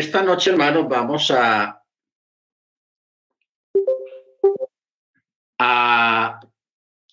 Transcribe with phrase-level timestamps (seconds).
[0.00, 1.84] esta noche, hermanos, vamos a,
[5.58, 6.40] a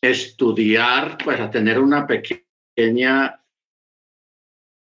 [0.02, 3.44] estudiar, pues a tener una pequeña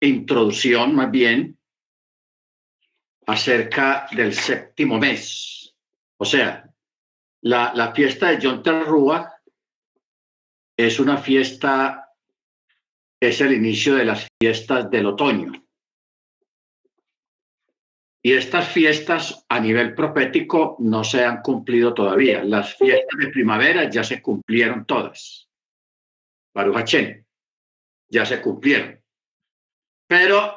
[0.02, 1.58] introducción, más bien,
[3.26, 5.76] acerca del séptimo mes.
[6.18, 6.72] O sea,
[7.42, 9.34] la, la fiesta de John Terrúa
[10.78, 12.14] es una fiesta,
[13.20, 15.69] es el inicio de las fiestas del otoño.
[18.22, 22.44] Y estas fiestas a nivel profético no se han cumplido todavía.
[22.44, 25.50] Las fiestas de primavera ya se cumplieron todas.
[26.54, 26.96] Baruch
[28.10, 29.02] ya se cumplieron.
[30.08, 30.54] Pero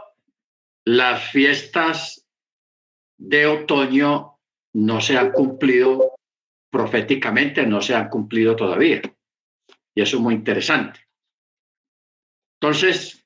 [0.85, 2.27] las fiestas
[3.17, 4.41] de otoño
[4.75, 6.17] no se han cumplido
[6.71, 9.03] proféticamente, no se han cumplido todavía.
[9.95, 11.07] Y eso es muy interesante.
[12.61, 13.25] Entonces,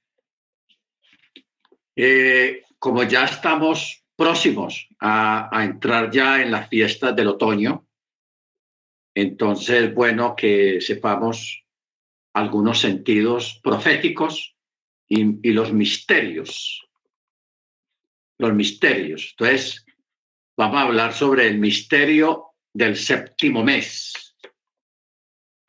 [1.95, 7.87] eh, como ya estamos próximos a, entrar ya en las fiestas del otoño.
[9.15, 11.65] Entonces, bueno, que sepamos
[12.35, 14.57] algunos sentidos proféticos
[15.09, 16.87] y, y los misterios.
[18.39, 19.35] Los misterios.
[19.39, 19.87] Entonces,
[20.57, 24.37] vamos a hablar sobre el misterio del séptimo mes.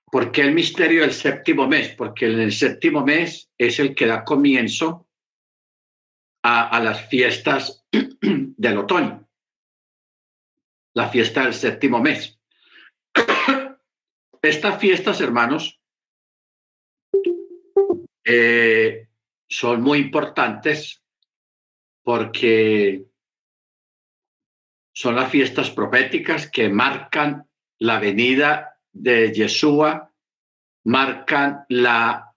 [0.09, 1.89] ¿Por qué el misterio del séptimo mes?
[1.89, 5.07] Porque en el séptimo mes es el que da comienzo
[6.43, 7.85] a, las fiestas
[8.57, 9.25] del otoño,
[10.93, 12.37] la fiesta del séptimo mes.
[14.41, 15.79] Estas fiestas, hermanos,
[18.25, 19.07] eh,
[19.47, 21.01] son muy importantes
[22.03, 23.05] porque
[24.93, 27.47] son las fiestas proféticas que marcan
[27.79, 30.11] la venida de Yeshua,
[30.83, 32.33] marcan la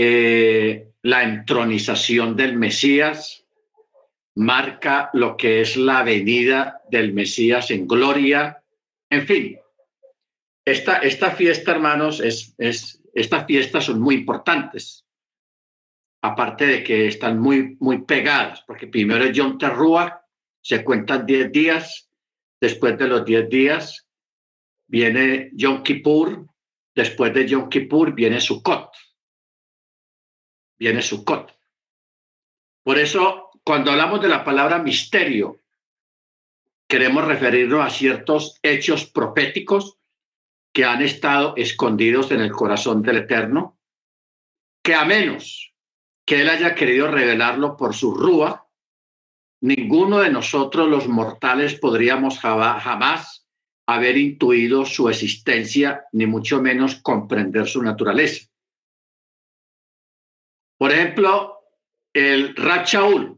[0.00, 3.44] eh, la entronización del Mesías,
[4.38, 8.62] marca lo que es la venida del Mesías en gloria,
[9.10, 9.58] en fin.
[10.64, 15.04] Esta, esta fiesta, hermanos, es, es, estas fiestas son muy importantes,
[16.22, 20.20] aparte de que están muy, muy pegadas, porque primero es Yom Teruah,
[20.60, 22.08] se cuentan 10 días,
[22.60, 24.06] después de los 10 días
[24.86, 26.46] viene Yom Kippur,
[26.94, 28.90] después de Yom Kippur viene Sukkot
[30.78, 31.52] viene Sukkot.
[32.84, 35.60] Por eso, cuando hablamos de la palabra misterio,
[36.88, 39.98] queremos referirnos a ciertos hechos proféticos
[40.72, 43.78] que han estado escondidos en el corazón del Eterno,
[44.82, 45.74] que a menos
[46.24, 48.66] que Él haya querido revelarlo por su rúa,
[49.60, 53.46] ninguno de nosotros los mortales podríamos jamás
[53.86, 58.48] haber intuido su existencia, ni mucho menos comprender su naturaleza.
[60.78, 61.58] Por ejemplo,
[62.14, 63.37] el Rachaul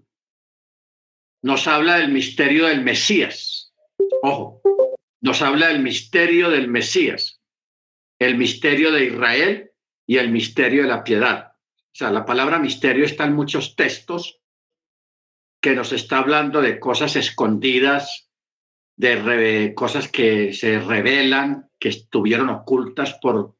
[1.42, 3.72] nos habla del misterio del Mesías.
[4.22, 4.60] Ojo,
[5.20, 7.40] nos habla del misterio del Mesías,
[8.18, 9.70] el misterio de Israel
[10.06, 11.52] y el misterio de la piedad.
[11.52, 14.40] O sea, la palabra misterio está en muchos textos
[15.60, 18.30] que nos está hablando de cosas escondidas,
[18.96, 23.56] de cosas que se revelan, que estuvieron ocultas por,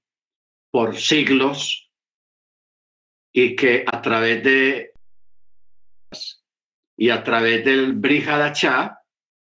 [0.71, 1.91] por siglos,
[3.33, 4.90] y que a través de
[7.01, 9.03] y a través del Brihadachá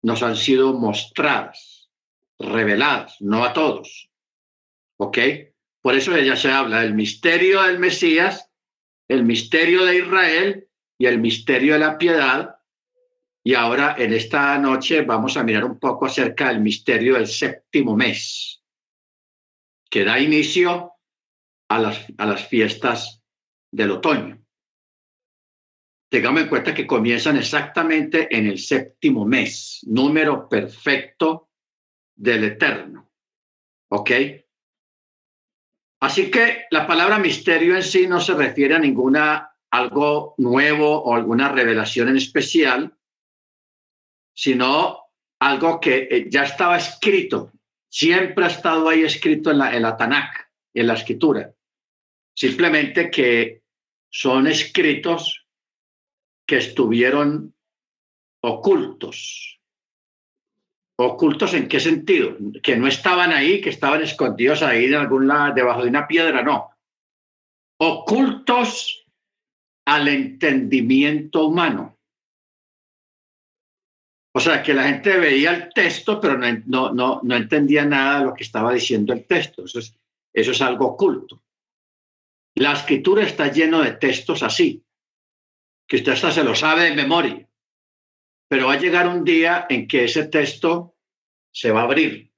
[0.02, 1.90] nos han sido mostradas,
[2.38, 4.12] reveladas, no a todos.
[4.96, 5.18] ¿Ok?
[5.80, 8.48] Por eso ella se habla del misterio del Mesías,
[9.08, 12.54] el misterio de Israel y el misterio de la piedad.
[13.42, 17.96] Y ahora en esta noche vamos a mirar un poco acerca del misterio del séptimo
[17.96, 18.62] mes,
[19.90, 20.92] que da inicio
[21.68, 23.20] a las, a las fiestas
[23.72, 24.41] del otoño.
[26.12, 31.48] Tengamos en cuenta que comienzan exactamente en el séptimo mes, número perfecto
[32.14, 33.10] del Eterno.
[33.88, 34.10] ¿Ok?
[36.00, 41.14] Así que la palabra misterio en sí no se refiere a ninguna algo nuevo o
[41.14, 42.94] alguna revelación en especial,
[44.36, 45.04] sino
[45.40, 47.52] algo que eh, ya estaba escrito,
[47.88, 51.54] siempre ha estado ahí escrito en la, en la Tanakh, en la escritura.
[52.36, 53.62] Simplemente que
[54.10, 55.41] son escritos
[56.46, 57.54] que estuvieron
[58.42, 59.60] ocultos.
[60.98, 62.36] ¿Ocultos en qué sentido?
[62.62, 66.42] Que no estaban ahí, que estaban escondidos ahí en algún lado, debajo de una piedra,
[66.42, 66.70] no.
[67.78, 69.04] Ocultos
[69.86, 71.98] al entendimiento humano.
[74.34, 78.24] O sea, que la gente veía el texto, pero no, no, no, entendía nada de
[78.26, 79.64] lo que estaba diciendo el texto.
[79.64, 79.94] Eso es,
[80.32, 81.42] eso es algo oculto.
[82.54, 84.82] La escritura está lleno de textos así,
[85.92, 87.46] que usted hasta se lo sabe de memoria.
[88.48, 90.96] pero va a llegar un día en que ese texto
[91.52, 92.32] se va a abrir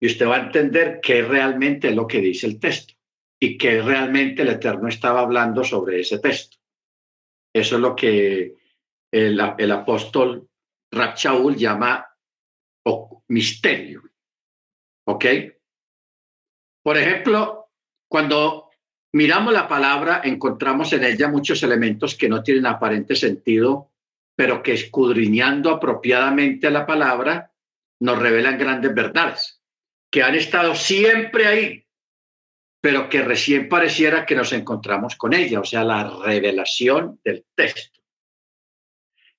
[0.00, 2.94] y usted va a entender qué realmente es lo que dice el texto
[3.38, 6.56] y qué realmente el Eterno estaba hablando sobre ese texto.
[7.54, 8.56] Eso es lo que
[9.12, 10.50] el, el apóstol
[10.90, 12.04] Rabchaul llama
[13.28, 14.02] misterio.
[15.06, 15.26] ¿Ok?
[16.82, 17.70] Por ejemplo,
[18.08, 18.63] cuando
[19.14, 23.92] miramos la palabra, encontramos en ella muchos elementos que no tienen aparente sentido,
[24.34, 27.52] pero que escudriñando apropiadamente la palabra,
[28.00, 29.62] nos revelan grandes verdades,
[30.10, 31.86] que han estado siempre ahí,
[32.80, 38.00] pero que recién pareciera que nos encontramos con ella, o sea, la revelación del texto.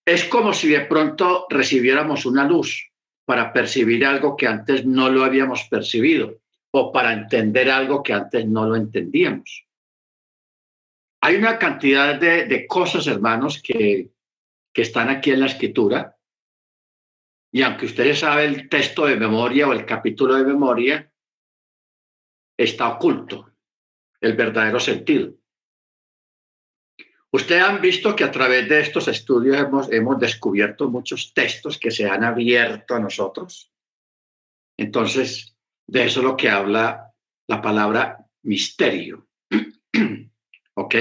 [0.05, 2.91] Es como si de pronto recibiéramos una luz
[3.25, 6.39] para percibir algo que antes no lo habíamos percibido
[6.71, 9.64] o para entender algo que antes no lo entendíamos.
[11.25, 14.11] Hay una cantidad de, cosas, hermanos, que,
[14.75, 16.15] están aquí en la escritura.
[17.51, 21.11] Y aunque ustedes saben el texto de memoria o el capítulo de memoria,
[22.55, 23.51] está oculto
[24.21, 25.33] el verdadero sentido.
[27.31, 31.89] Ustedes han visto que a través de estos estudios hemos, hemos descubierto muchos textos que
[31.89, 33.73] se han abierto a nosotros.
[34.77, 35.57] Entonces,
[35.87, 37.15] de eso es lo que habla
[37.47, 39.27] la palabra misterio.
[40.75, 40.95] ¿Ok?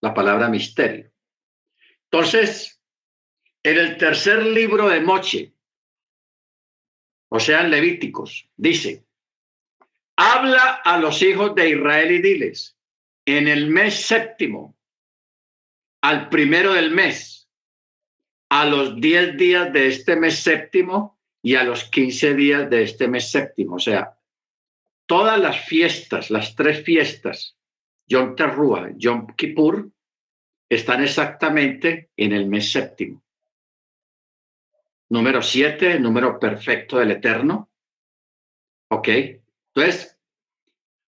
[0.00, 1.10] La palabra misterio.
[2.10, 2.80] Entonces,
[3.62, 5.54] en el tercer libro de Moche,
[7.30, 9.04] o sea, en Levíticos, dice,
[10.16, 12.78] habla a los hijos de Israel y diles,
[13.24, 14.76] en el mes séptimo,
[16.02, 17.48] al primero del mes,
[18.50, 23.08] a los diez días de este mes séptimo y a los quince días de este
[23.08, 23.76] mes séptimo.
[23.76, 24.16] O sea,
[25.06, 27.56] todas las fiestas, las tres fiestas,
[28.06, 29.90] Yom Teruah, Yom Kippur,
[30.68, 33.22] están exactamente en el mes séptimo.
[35.10, 37.70] Número siete, número perfecto del Eterno.
[38.90, 39.08] ¿Ok?
[39.08, 40.18] Entonces,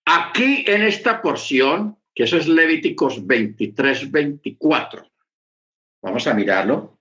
[0.04, 5.08] aquí en esta porción que eso es Levíticos 23, 24.
[6.02, 6.98] Vamos a mirarlo.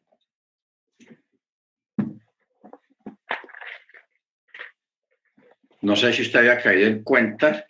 [5.82, 7.67] No sé si usted había caído en cuenta.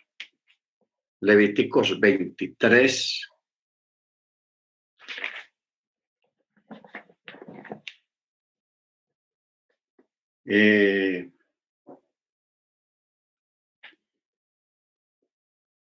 [1.20, 3.28] Levíticos 23.
[10.50, 11.30] Eh,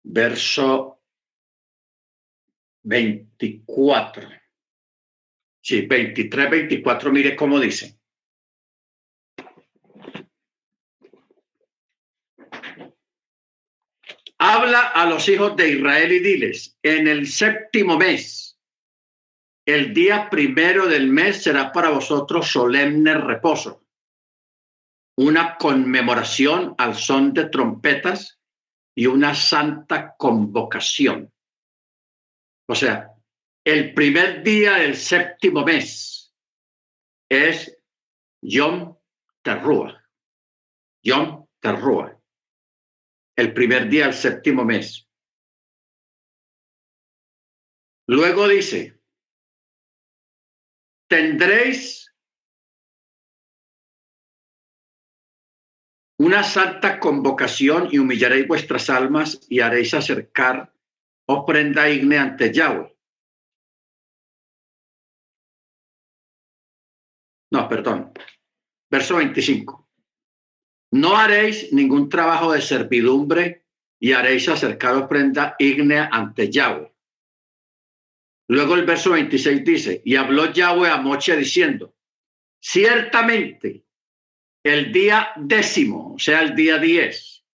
[0.04, 1.02] verso
[2.84, 4.30] 24.
[5.62, 7.97] Sí, 23, 24, mire cómo dice.
[14.48, 18.58] Habla a los hijos de Israel y diles, en el séptimo mes,
[19.66, 23.84] el día primero del mes será para vosotros solemne reposo,
[25.18, 28.40] una conmemoración al son de trompetas
[28.96, 31.32] y una santa convocación
[32.70, 33.14] o sea,
[33.64, 36.34] el primer día del séptimo mes
[37.30, 37.78] es
[38.42, 38.96] Yom
[39.42, 40.04] Terrua.
[41.04, 42.17] Yom Terrua.
[43.38, 45.08] El primer día del séptimo mes.
[48.08, 49.00] Luego dice,
[51.08, 52.12] tendréis
[56.20, 60.74] una santa convocación y humillaréis vuestras almas y haréis acercar
[61.28, 62.98] ofrenda ígnea ante Yahweh.
[67.52, 68.14] No, perdón.
[68.90, 69.87] Verso 25.
[70.92, 73.66] No haréis ningún trabajo de servidumbre
[74.00, 76.92] y haréis acercar ofrenda ígnea ante Yahweh.
[78.50, 81.96] Luego el verso 26 dice, y habló Yahweh a Moche diciendo,
[82.62, 83.84] ciertamente
[84.64, 87.46] el día décimo, o sea, el día 10,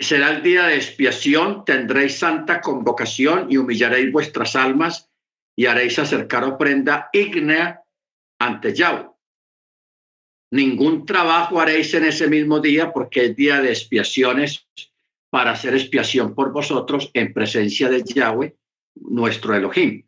[0.00, 5.10] será el día de expiación, tendréis santa convocación y humillaréis vuestras almas
[5.56, 7.84] y haréis acercar ofrenda ígnea
[8.40, 9.13] ante Yahweh.
[10.54, 14.68] Ningún trabajo haréis en ese mismo día porque es día de expiaciones
[15.28, 18.56] para hacer expiación por vosotros en presencia de Yahweh,
[18.94, 20.06] nuestro Elohim.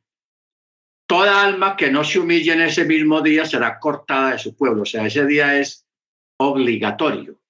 [1.08, 4.82] Toda alma que no se humille en ese mismo día será cortada de su pueblo.
[4.82, 5.84] O sea, ese día es
[6.38, 7.40] obligatorio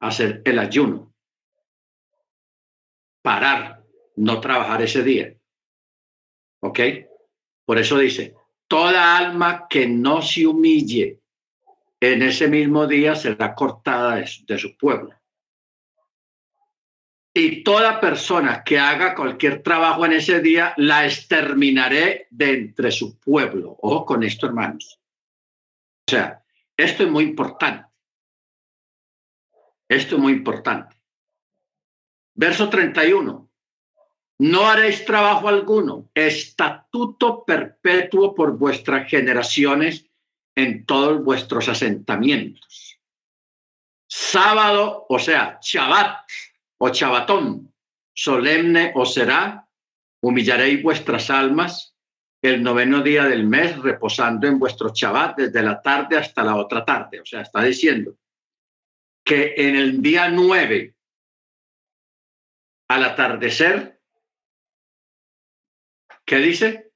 [0.00, 1.14] hacer el ayuno,
[3.20, 3.84] parar,
[4.16, 5.36] no trabajar ese día.
[6.62, 6.80] ¿Ok?
[7.66, 8.34] Por eso dice,
[8.72, 11.20] toda alma que no se humille
[12.00, 15.14] en ese mismo día será cortada de, su pueblo.
[17.34, 23.18] y toda persona que haga cualquier trabajo en ese día la exterminaré de entre su
[23.18, 23.76] pueblo.
[23.82, 24.98] Ojo con esto, hermanos.
[26.08, 26.42] O sea,
[26.74, 27.90] esto es muy importante.
[29.86, 30.96] Esto es muy importante.
[32.34, 33.41] Verso 31.
[34.42, 40.10] No haréis trabajo alguno, estatuto perpetuo por vuestras generaciones
[40.56, 42.98] en todos vuestros asentamientos.
[44.10, 46.28] Sábado, o sea, Shabbat
[46.78, 47.72] o Chabatón,
[48.12, 49.68] solemne os será,
[50.20, 51.94] humillaréis vuestras almas
[52.42, 56.84] el noveno día del mes, reposando en vuestro Shabbat desde la tarde hasta la otra
[56.84, 57.20] tarde.
[57.20, 58.16] O sea, está diciendo
[59.24, 60.96] que en el día nueve,
[62.88, 64.01] al atardecer,
[66.24, 66.92] ¿Qué dice?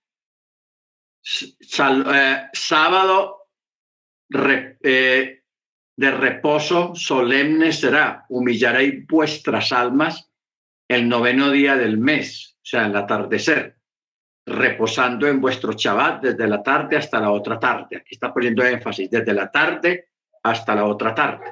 [1.78, 3.48] Eh, sábado
[4.82, 5.42] eh,
[5.96, 8.24] de reposo solemne será.
[8.28, 10.30] Humillaréis vuestras almas
[10.88, 13.76] el noveno día del mes, o sea, el atardecer,
[14.46, 17.96] reposando en vuestro Shabbat desde la tarde hasta la otra tarde.
[17.96, 20.10] Aquí está poniendo énfasis, desde la tarde
[20.44, 21.44] hasta la otra tarde.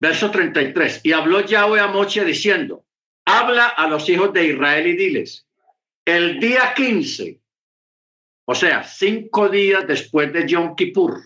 [0.00, 1.02] Verso 33.
[1.04, 2.86] Y habló Yahweh a Moche diciendo,
[3.24, 5.46] habla a los hijos de Israel y diles,
[6.04, 7.40] el día 15,
[8.44, 11.22] o sea, cinco días después de Yom Kippur,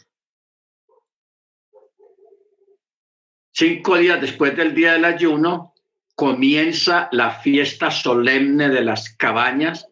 [3.52, 5.74] cinco días después del día del ayuno,
[6.14, 9.86] comienza la fiesta solemne de las cabañas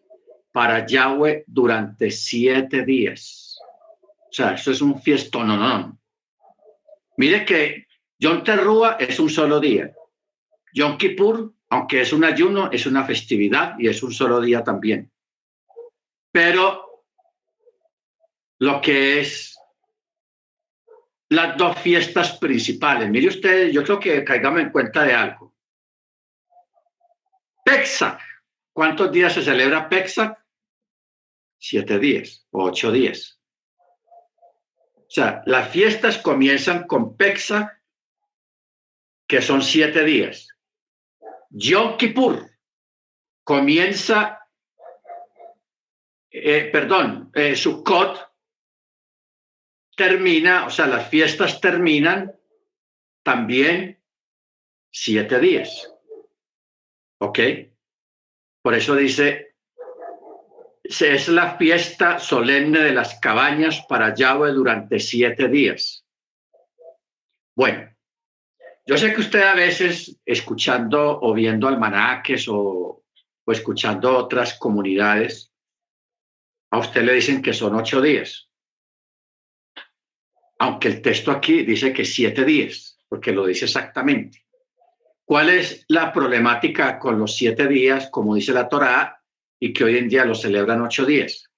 [0.52, 3.58] para Yahweh durante siete días.
[4.30, 5.98] O sea, eso es un fiestón, no, no.
[7.16, 7.86] Mire que
[8.18, 9.92] Yom Terrúa es un solo día.
[10.72, 15.10] Yom Kippur aunque es un ayuno, es una festividad y es un solo día también.
[16.30, 17.02] Pero
[18.60, 19.58] lo que es
[21.30, 25.52] las dos fiestas principales, mire usted, yo creo que caigamos en cuenta de algo.
[27.64, 28.20] Pesach,
[28.72, 30.38] ¿cuántos días se celebra Pesach?
[31.58, 33.40] Siete días o ocho días.
[34.94, 37.68] O sea, las fiestas comienzan con Pesach,
[39.26, 40.53] que son siete días
[41.56, 42.50] Yom Kippur
[43.44, 44.40] comienza,
[46.28, 48.18] eh, perdón, eh, Sukkot
[49.96, 52.34] termina, o sea, las fiestas terminan
[53.22, 54.02] también
[54.90, 55.92] siete días.
[57.20, 57.38] ¿Ok?
[58.60, 59.54] Por eso dice,
[60.82, 66.04] es la fiesta solemne de las cabañas para Yahweh durante siete días.
[67.54, 67.93] Bueno,
[68.86, 73.02] yo sé que usted a veces escuchando o viendo almanaques o,
[73.44, 75.50] o escuchando otras comunidades,
[76.70, 78.50] a usted le dicen que son ocho días.
[80.58, 84.44] Aunque el texto aquí dice que siete días, porque lo dice exactamente.
[85.24, 89.22] ¿Cuál es la problemática con los siete días, como dice la Torá,
[89.58, 91.50] y que hoy en día lo celebran ocho días?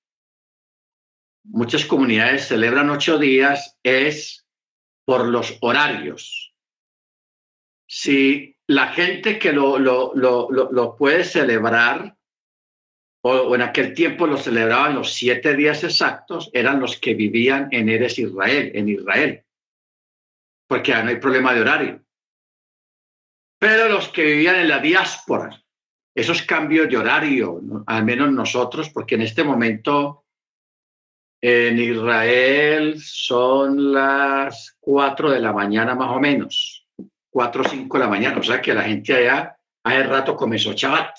[1.43, 4.47] Muchas comunidades celebran ocho días es
[5.05, 6.56] por los horarios
[7.87, 12.17] si la gente que lo, lo, lo, lo puede celebrar,
[13.23, 17.89] o, en aquel tiempo lo celebraban los siete días exactos, eran los que vivían en
[17.89, 19.45] Eres Israel, en Israel,
[20.69, 22.03] porque no hay problema de horario.
[23.59, 25.63] Pero los que vivían en la diáspora,
[26.15, 30.25] esos cambios de horario, al menos nosotros, porque en este momento
[31.41, 36.86] en Israel son las cuatro de la mañana más o menos
[37.37, 38.39] 4 o 5 de la mañana.
[38.39, 41.15] O sea que la gente allá hace rato comenzó Shabbat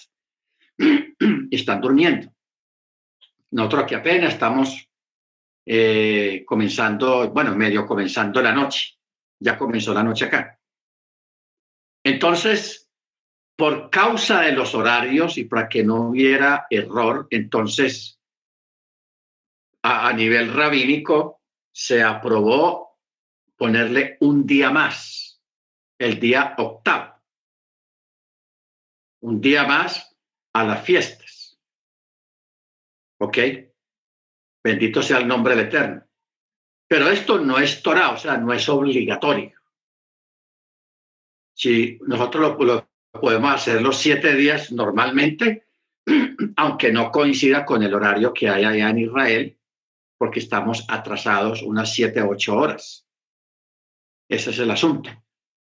[1.52, 2.34] están durmiendo.
[3.52, 4.90] Nosotros aquí apenas estamos
[5.64, 8.98] eh, comenzando, bueno, medio comenzando la noche.
[9.40, 10.60] Ya comenzó la noche acá.
[12.04, 12.90] Entonces,
[13.56, 18.20] por causa de los horarios y para que no hubiera error, entonces,
[19.84, 22.98] a, a nivel rabínico, se aprobó
[23.56, 25.27] ponerle un día más
[26.00, 27.16] el día octavo.
[29.22, 30.16] Un día más
[30.54, 31.60] a las fiestas.
[33.20, 33.38] ¿Ok?
[34.64, 36.04] Bendito sea el nombre del Eterno.
[36.88, 39.54] Pero esto no es Torah, o sea, no es obligatorio.
[41.54, 45.68] Si nosotros lo, podemos hacer los siete días normalmente,
[46.56, 49.60] aunque no coincida con el horario que hay allá en Israel,
[50.18, 53.06] porque estamos atrasados unas siete, ocho horas.
[54.30, 55.10] Ese es el asunto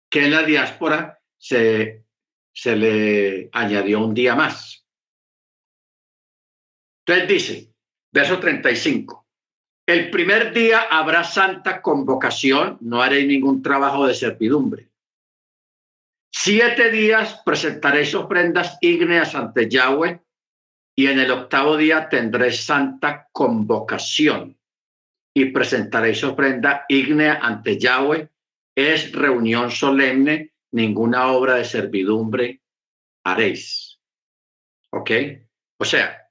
[0.09, 2.05] que en la diáspora se,
[2.53, 4.85] se le añadió un día más.
[7.05, 7.73] Entonces dice,
[8.11, 9.27] verso 35,
[9.87, 14.89] el primer día habrá santa convocación, no haré ningún trabajo de servidumbre.
[16.29, 20.19] Siete días presentaréis ofrendas ígneas ante Yahweh
[20.95, 24.57] y en el octavo día tendréis santa convocación
[25.33, 28.27] y presentaréis ofrenda ígnea ante Yahweh.
[28.77, 32.61] Es reunión solemne, ninguna obra de servidumbre
[33.23, 33.99] haréis.
[34.91, 35.09] ¿Ok?
[35.79, 36.29] O sea,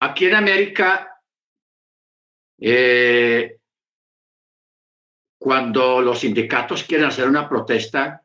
[0.00, 1.20] aquí en América,
[2.60, 3.58] eh,
[5.40, 8.24] cuando los sindicatos quieren hacer una protesta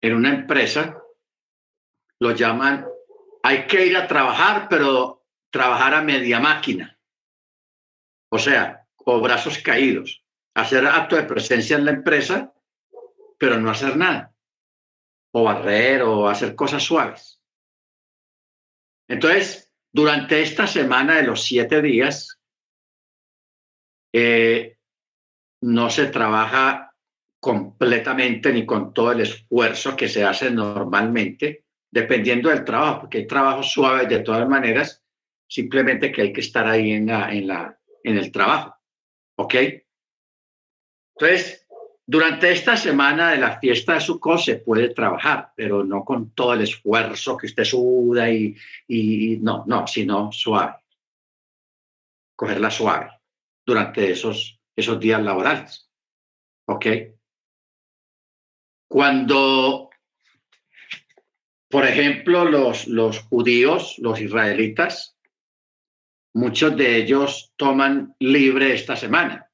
[0.00, 1.02] en una empresa,
[2.18, 2.86] lo llaman,
[3.42, 6.98] hay que ir a trabajar, pero trabajar a media máquina.
[8.30, 10.24] O sea, o brazos caídos,
[10.54, 12.52] hacer acto de presencia en la empresa,
[13.38, 14.34] pero no hacer nada,
[15.32, 17.40] o barrer o hacer cosas suaves.
[19.08, 22.38] Entonces, durante esta semana de los siete días,
[24.12, 24.78] eh,
[25.62, 26.94] no se trabaja
[27.40, 33.26] completamente ni con todo el esfuerzo que se hace normalmente, dependiendo del trabajo, porque hay
[33.26, 35.02] trabajos suaves de todas maneras,
[35.48, 38.76] simplemente que hay que estar ahí en, la, en, la, en el trabajo.
[39.36, 39.54] ¿Ok?
[41.20, 41.66] Entonces,
[42.06, 46.54] durante esta semana de la fiesta de Sukkot se puede trabajar, pero no con todo
[46.54, 48.56] el esfuerzo que usted suda y,
[48.88, 50.76] y no, no, sino suave.
[52.34, 53.10] Cogerla suave
[53.66, 55.90] durante esos, esos días laborales.
[56.66, 56.86] ¿Ok?
[58.88, 59.90] Cuando,
[61.68, 65.18] por ejemplo, los, los judíos, los israelitas,
[66.32, 69.49] muchos de ellos toman libre esta semana,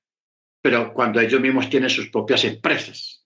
[0.66, 3.24] pero cuando ellos mismos tienen sus propias empresas.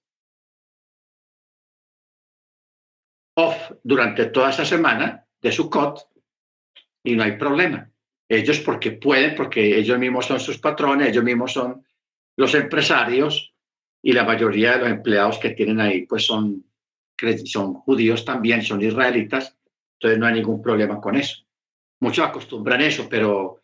[3.34, 6.00] Off durante toda esa semana de su COT
[7.02, 7.90] y no hay problema.
[8.28, 11.82] Ellos porque pueden, porque ellos mismos son sus patrones, ellos mismos son
[12.36, 13.54] los empresarios
[14.02, 16.66] y la mayoría de los empleados que tienen ahí pues son,
[17.46, 19.56] son judíos también, son israelitas,
[19.94, 21.42] entonces no hay ningún problema con eso.
[22.00, 23.62] Muchos acostumbran eso, pero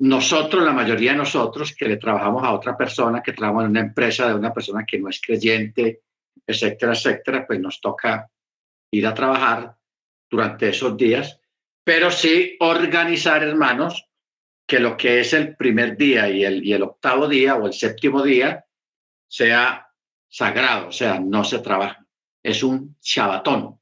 [0.00, 3.80] nosotros, la mayoría de nosotros que le trabajamos a otra persona, que trabajamos en una
[3.80, 6.02] empresa de una persona que no es creyente,
[6.46, 8.30] etcétera, etcétera, pues nos toca
[8.90, 9.76] ir a trabajar
[10.30, 11.38] durante esos días,
[11.84, 14.06] pero sí organizar, hermanos,
[14.66, 17.72] que lo que es el primer día y el, y el octavo día o el
[17.74, 18.64] séptimo día
[19.28, 19.86] sea
[20.28, 22.06] sagrado, o sea, no se trabaja.
[22.42, 23.78] Es un chabatón.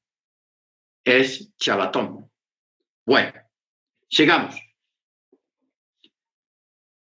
[1.05, 2.29] Es chabatón.
[3.05, 3.33] Bueno,
[4.09, 4.68] sigamos.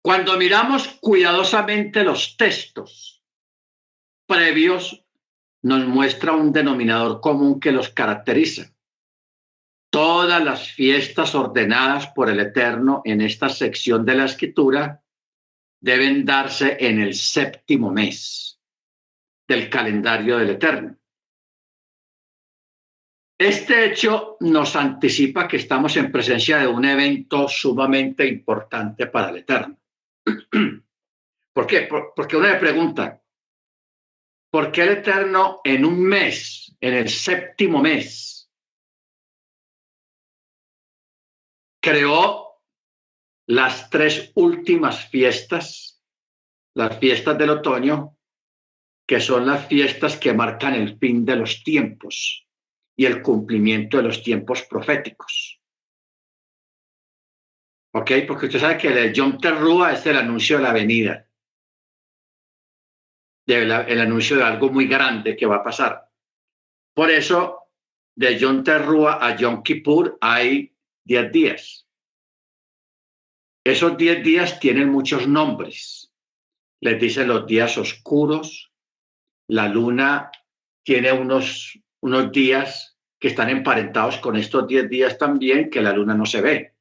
[0.07, 3.21] Cuando miramos cuidadosamente los textos
[4.25, 5.05] previos,
[5.63, 8.73] nos muestra un denominador común que los caracteriza.
[9.89, 15.03] Todas las fiestas ordenadas por el Eterno en esta sección de la escritura
[15.81, 18.61] deben darse en el séptimo mes
[19.45, 20.95] del calendario del Eterno.
[23.37, 29.39] Este hecho nos anticipa que estamos en presencia de un evento sumamente importante para el
[29.39, 29.77] Eterno.
[31.53, 31.87] ¿Por qué?
[32.15, 33.23] Porque uno le pregunta,
[34.51, 38.51] ¿por qué el Eterno en un mes, en el séptimo mes,
[41.81, 42.61] creó
[43.47, 46.03] las tres últimas fiestas,
[46.75, 48.17] las fiestas del otoño,
[49.07, 52.45] que son las fiestas que marcan el fin de los tiempos
[52.97, 55.56] y el cumplimiento de los tiempos proféticos.
[57.97, 58.11] ¿Ok?
[58.27, 61.27] Porque usted sabe que el Yom Terrúa es el anuncio de la venida,
[63.47, 66.07] el anuncio de algo muy grande que va a pasar.
[66.93, 67.71] Por eso,
[68.15, 71.87] de Yom Terrúa a Yom Kippur hay 10 días.
[73.65, 76.13] Esos diez días tienen muchos nombres.
[76.79, 78.71] Les dicen los días oscuros.
[79.47, 80.31] La luna
[80.83, 86.13] tiene unos, unos días que están emparentados con estos diez días también, que la luna
[86.13, 86.76] no se ve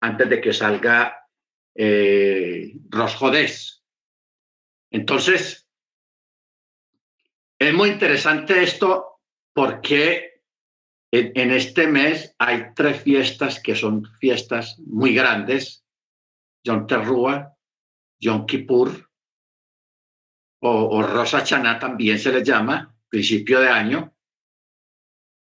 [0.00, 1.28] antes de que salga
[1.74, 3.84] eh, Rosjodés.
[4.90, 5.68] Entonces,
[7.58, 9.20] es muy interesante esto
[9.52, 10.42] porque
[11.10, 15.84] en, este mes hay tres fiestas que son fiestas muy grandes
[16.64, 17.56] Yom Teruah,
[18.20, 19.10] Yom Kippur
[20.60, 24.14] o, o Rosa Chaná también se le llama, principio de año.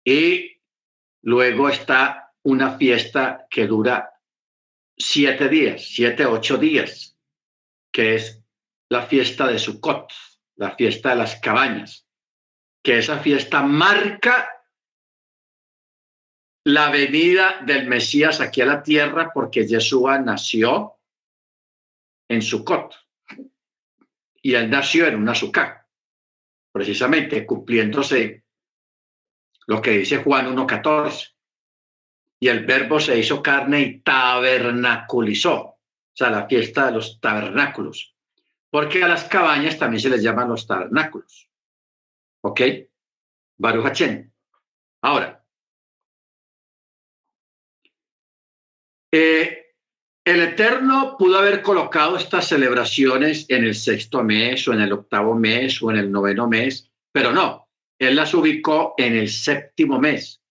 [0.06, 0.62] Y
[1.24, 4.17] luego está una fiesta que dura
[4.98, 7.18] siete días, siete, ocho días,
[7.92, 8.44] que es
[8.90, 10.12] la fiesta de Sukkot,
[10.56, 12.08] la fiesta de las cabañas,
[12.84, 14.50] que esa fiesta marca
[16.66, 21.00] la venida del Mesías aquí a la tierra porque Yeshua nació
[22.28, 22.94] en Sukkot.
[24.42, 25.86] Y él nació en una Sukkah.
[26.72, 28.44] precisamente cumpliéndose
[29.66, 31.37] lo que dice Juan 1.14.
[32.40, 35.80] Y el verbo se hizo carne y tabernaculizó, o
[36.14, 38.16] sea, la fiesta de los tabernáculos,
[38.70, 41.50] porque a las cabañas también se les llaman los tabernáculos.
[42.44, 42.62] ¿Ok?
[43.58, 44.02] Baruch
[45.02, 45.44] Ahora,
[49.12, 49.68] eh,
[50.28, 55.34] el Eterno pudo haber colocado estas celebraciones en el sexto mes o en el octavo
[55.34, 60.42] mes o en el noveno mes, pero no, Él las ubicó en el séptimo mes.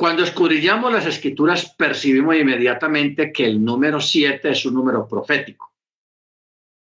[0.00, 5.74] Cuando escudriñamos las escrituras percibimos inmediatamente que el número siete es un número profético.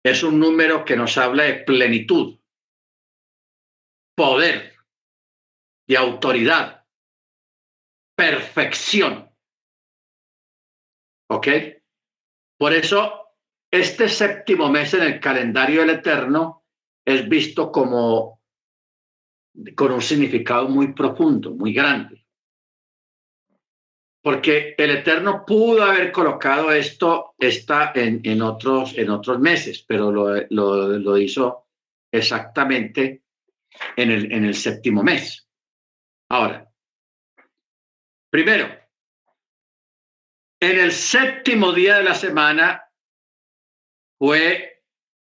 [0.05, 2.39] Es un número que nos habla de plenitud,
[4.15, 4.75] poder,
[5.87, 6.85] de autoridad,
[8.15, 9.31] perfección.
[11.31, 11.49] ¿Ok?
[12.59, 13.31] Por eso,
[13.71, 16.67] este séptimo mes en el calendario del Eterno
[17.07, 18.43] es visto como
[19.75, 22.28] con un significado muy profundo, muy grande.
[24.29, 30.13] Porque el Eterno pudo haber colocado esto está en, en, otros, en otros meses, pero
[30.13, 31.69] lo, lo, hizo
[32.13, 33.23] exactamente
[33.97, 35.49] en el, en el séptimo mes.
[36.29, 36.71] Ahora,
[38.29, 38.69] primero,
[40.61, 42.85] en el séptimo día de la semana
[44.19, 44.83] fue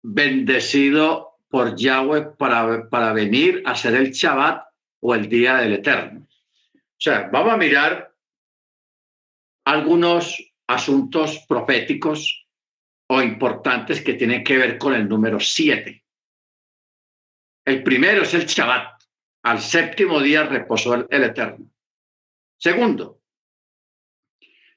[0.03, 4.67] bendecido por Yahweh para, para venir a hacer el Shabbat
[5.01, 6.27] o el día del Eterno.
[6.27, 8.06] O sea, vamos a mirar
[9.66, 12.46] algunos asuntos proféticos
[13.09, 16.05] o importantes que tienen que ver con el número siete.
[17.64, 19.02] El primero es el Shabbat.
[19.42, 21.66] Al séptimo día reposó el, el Eterno.
[22.57, 23.20] Segundo,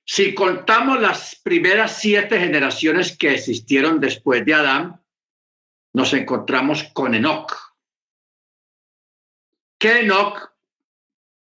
[0.04, 5.04] si contamos las primeras siete generaciones que existieron después de Adán,
[5.94, 7.56] nos encontramos con Enoch.
[9.80, 10.52] Que Enoch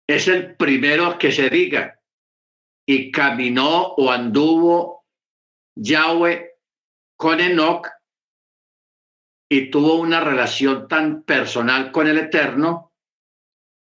[0.08, 1.99] es el primero que se diga
[2.92, 5.06] y caminó o anduvo
[5.76, 6.56] Yahweh
[7.16, 7.88] con Enoch
[9.48, 12.92] y tuvo una relación tan personal con el Eterno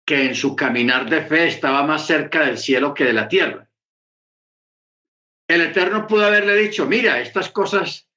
[0.03, 3.69] que en su caminar de fe estaba más cerca del cielo que de la tierra
[5.47, 8.09] el Eterno pudo haberle dicho, mira, estas cosas,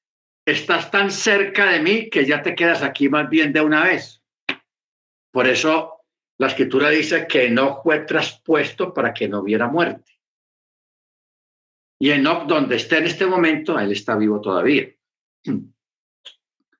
[0.47, 4.23] estás tan cerca de mí que ya te quedas aquí más bien de una vez.
[5.31, 6.01] Por eso
[6.39, 10.18] la escritura dice que Enoch fue traspuesto para que no hubiera muerte.
[12.01, 14.89] Y Enoch, donde está en este momento, él está vivo todavía.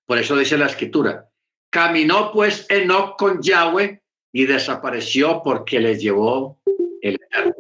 [0.07, 1.29] Por eso dice la escritura,
[1.71, 4.03] caminó pues Enoch con Yahweh
[4.33, 6.61] y desapareció porque le llevó
[7.03, 7.55] el Eterno.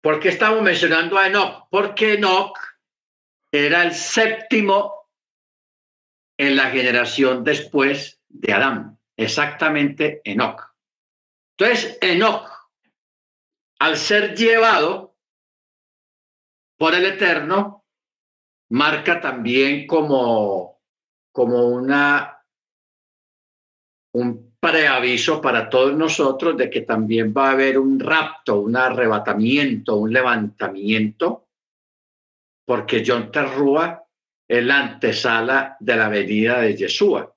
[0.00, 1.68] ¿Por qué estamos mencionando a Enoch?
[1.70, 2.56] Porque Enoch
[3.52, 5.10] era el séptimo
[6.38, 10.62] en la generación después de Adán, exactamente Enoch.
[11.58, 12.47] Entonces, Enoch,
[13.80, 15.16] al ser llevado
[16.78, 17.84] por el Eterno,
[18.70, 20.80] marca también como,
[21.32, 22.44] como una,
[24.14, 29.96] un preaviso para todos nosotros de que también va a haber un rapto, un arrebatamiento,
[29.96, 31.48] un levantamiento,
[32.66, 34.04] porque John Terrúa
[34.48, 37.34] es la antesala de la venida de Yeshua.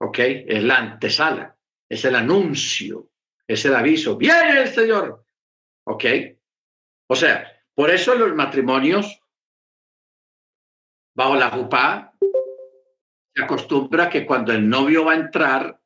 [0.00, 0.18] ¿Ok?
[0.18, 1.56] Es la antesala,
[1.88, 3.07] es el anuncio,
[3.48, 4.16] es el aviso.
[4.16, 5.24] ¡Viene el Señor!
[5.84, 6.04] ¿Ok?
[7.08, 9.20] O sea, por eso los matrimonios
[11.16, 12.12] bajo la jupá
[13.42, 15.80] acostumbra que cuando el novio va a entrar,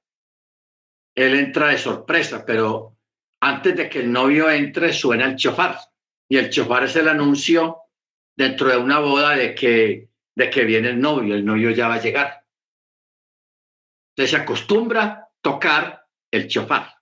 [1.14, 2.96] él entra de sorpresa, pero
[3.40, 5.78] antes de que el novio entre suena el chofar
[6.28, 7.78] y el chofar es el anuncio
[8.36, 11.94] dentro de una boda de que, de que viene el novio, el novio ya va
[11.94, 12.44] a llegar.
[14.10, 17.01] Entonces se acostumbra tocar el chofar.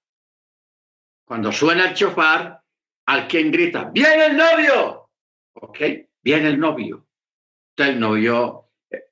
[1.31, 2.61] Cuando suena el chofar,
[3.07, 5.11] alguien grita, viene el novio,
[5.55, 5.79] ¿ok?
[6.21, 7.07] Viene el novio.
[7.71, 8.71] Entonces el novio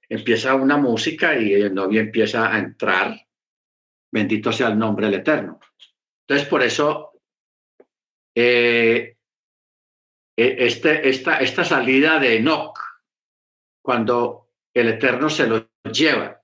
[0.09, 3.25] empieza una música y el novio empieza a entrar.
[4.11, 5.61] Bendito sea el nombre del Eterno.
[6.27, 7.13] Entonces, por eso,
[8.35, 9.17] eh,
[10.37, 12.81] e, este, esta, esta salida de Enoch,
[13.81, 16.38] cuando el Eterno se lo lleva,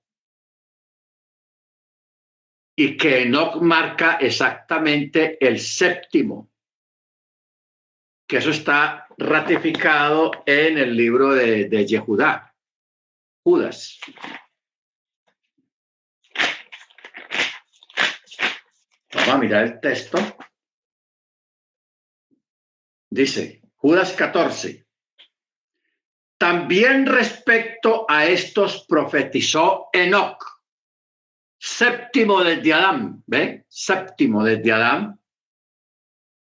[2.77, 6.51] y que Enoch marca exactamente el séptimo,
[8.27, 12.55] que eso está ratificado en el libro de, de Yehudá.
[13.45, 14.01] Judas.
[19.13, 20.19] Vamos a mirar el texto.
[23.11, 24.85] Dice, Judas 14.
[26.39, 30.54] También respecto a estos profetizó Enoch,
[31.65, 33.65] séptimo desde Adán, ¿ve?
[33.69, 35.19] Séptimo desde Adán,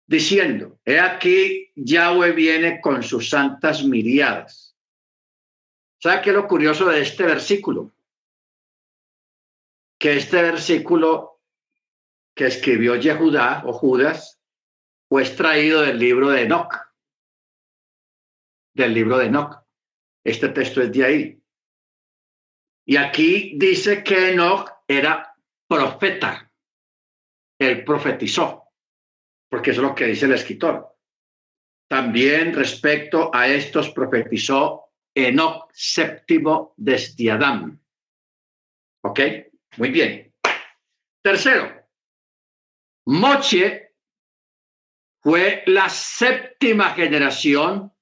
[0.07, 4.77] diciendo, he aquí Yahweh viene con sus santas miriadas.
[6.01, 7.91] ¿Sabe qué es lo curioso de este versículo?
[9.99, 11.41] Que este versículo
[12.33, 14.39] que escribió Yehudá o Judas
[15.09, 16.73] fue extraído del libro de Enoch,
[18.73, 19.65] del libro de Enoch.
[20.23, 21.43] Este texto es de ahí.
[22.85, 25.35] Y aquí dice que Enoch era
[25.67, 26.51] profeta.
[27.59, 28.63] Él profetizó,
[29.49, 30.97] porque eso es lo que dice el escritor.
[31.87, 37.79] También respecto a estos profetizó Enoch séptimo desde Adán.
[39.03, 39.19] ¿Ok?
[39.77, 40.33] Muy bien.
[41.21, 41.87] Tercero,
[43.05, 43.95] Moche
[45.21, 47.93] fue la séptima generación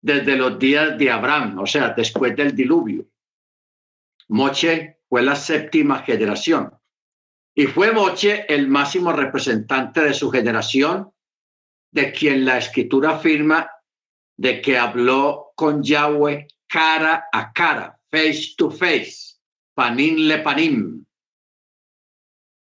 [0.00, 3.06] desde los días de Abraham, o sea, después del diluvio.
[4.28, 6.72] Moche fue la séptima generación.
[7.54, 11.12] Y fue Moche el máximo representante de su generación,
[11.90, 13.70] de quien la escritura afirma
[14.36, 19.38] de que habló con Yahweh cara a cara, face to face,
[19.74, 21.04] panim le panim.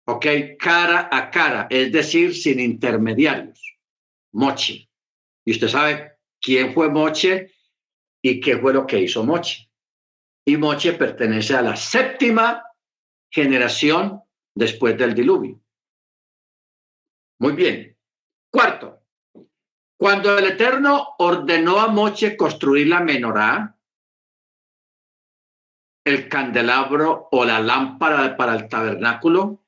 [0.06, 0.26] Ok,
[0.60, 3.62] cara a cara, es decir, sin intermediarios.
[4.34, 4.89] Moche.
[5.46, 7.54] Y usted sabe quién fue Moche
[8.22, 9.69] y qué fue lo que hizo Moche.
[10.45, 12.63] Y Moche pertenece a la séptima
[13.32, 14.21] generación
[14.56, 15.60] después del diluvio.
[17.39, 17.97] Muy bien.
[18.51, 19.01] Cuarto,
[19.97, 23.77] cuando el Eterno ordenó a Moche construir la menorá,
[26.06, 29.63] el candelabro o la lámpara para el tabernáculo,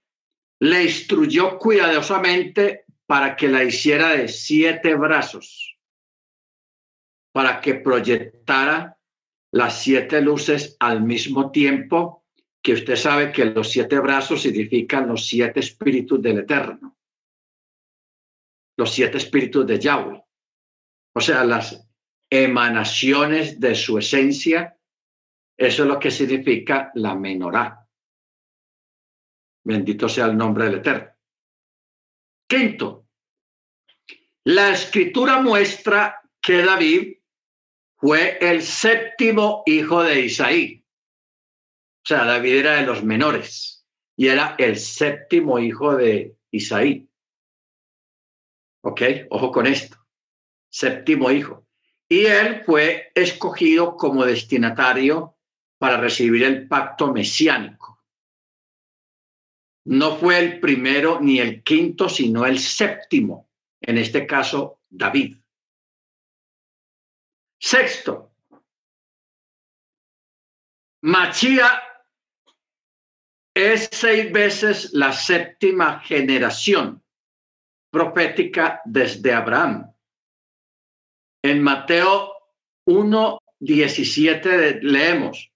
[0.59, 5.75] le instruyó cuidadosamente para que la hiciera de siete brazos
[7.35, 8.94] para que proyectara
[9.55, 12.25] las siete luces al mismo tiempo,
[12.61, 16.97] que usted sabe que los siete brazos significan los siete espíritus del Eterno,
[18.77, 20.21] los siete espíritus de Yahweh,
[21.15, 21.87] o sea, las
[22.29, 24.77] emanaciones de su esencia,
[25.57, 27.87] eso es lo que significa la menorá.
[29.63, 31.11] Bendito sea el nombre del Eterno.
[32.45, 33.07] Quinto,
[34.43, 37.19] la escritura muestra que David
[38.05, 40.85] fue el séptimo hijo de Isaí.
[42.03, 43.83] O sea, David era de los menores
[44.15, 47.09] y era el séptimo hijo de Isaí.
[48.83, 49.01] ¿Ok?
[49.31, 49.97] Ojo con esto.
[50.69, 51.65] Séptimo hijo.
[52.07, 55.35] Y él fue escogido como destinatario
[55.79, 58.03] para recibir el pacto mesiánico.
[59.85, 63.49] No fue el primero ni el quinto, sino el séptimo,
[63.81, 65.37] en este caso David.
[67.67, 68.31] Sexto,
[71.01, 71.81] Machía
[73.55, 77.03] es seis veces la séptima generación
[77.91, 79.91] profética desde Abraham.
[81.43, 82.33] En Mateo
[82.85, 85.51] 1, 17 leemos,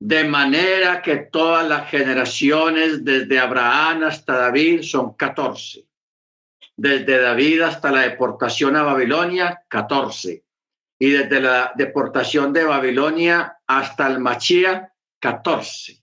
[0.00, 5.86] de manera que todas las generaciones desde Abraham hasta David son 14.
[6.74, 10.42] Desde David hasta la deportación a Babilonia, 14
[11.02, 16.00] y desde la deportación de Babilonia hasta el Machía, 14.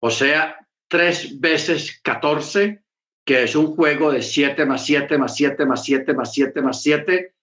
[0.00, 2.82] O sea, tres veces 14,
[3.26, 6.82] que es un juego de 7 más 7 más 7 más 7 más 7 más
[6.82, 7.34] 7.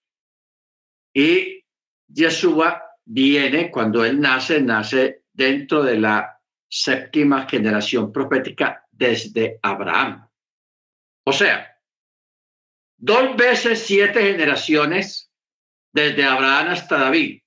[1.14, 1.64] Y
[2.08, 10.28] Yeshua viene, cuando él nace, nace dentro de la séptima generación profética desde Abraham.
[11.24, 11.78] O sea,
[12.96, 15.23] dos veces siete generaciones
[15.94, 17.40] desde Abraham hasta David,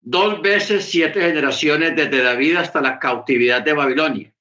[0.00, 4.34] dos veces siete generaciones desde David hasta la cautividad de Babilonia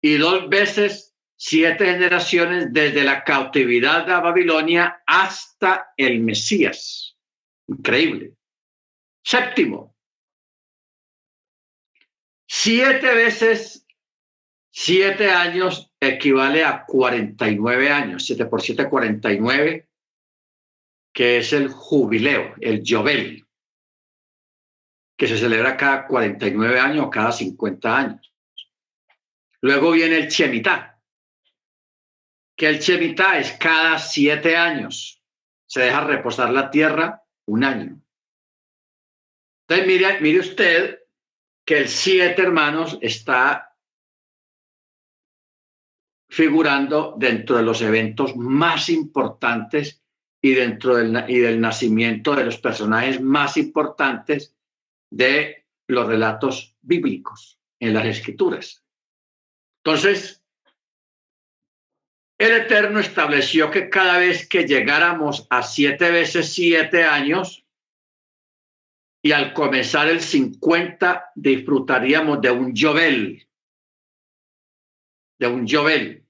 [0.00, 7.16] y dos veces siete generaciones desde la cautividad de Babilonia hasta el Mesías.
[7.66, 8.34] Increíble.
[9.24, 9.96] Séptimo,
[12.46, 13.84] siete veces
[14.70, 19.88] siete años equivale a 49 años, siete por siete, 49
[21.12, 23.46] que es el jubileo, el Yobel,
[25.16, 28.34] que se celebra cada 49 años o cada 50 años.
[29.60, 31.00] Luego viene el Chemitá,
[32.56, 35.22] que el Chemitá es cada siete años.
[35.66, 38.02] Se deja reposar la tierra un año.
[39.68, 40.98] Entonces, mire, mire usted
[41.64, 43.76] que el siete hermanos está
[46.28, 50.01] figurando dentro de los eventos más importantes
[50.42, 54.54] y dentro del, y del nacimiento de los personajes más importantes
[55.10, 58.84] de los relatos bíblicos en las escrituras.
[59.84, 60.42] Entonces,
[62.38, 67.64] el Eterno estableció que cada vez que llegáramos a siete veces siete años
[69.22, 73.48] y al comenzar el 50 disfrutaríamos de un Jovel,
[75.38, 76.26] de un Jovel,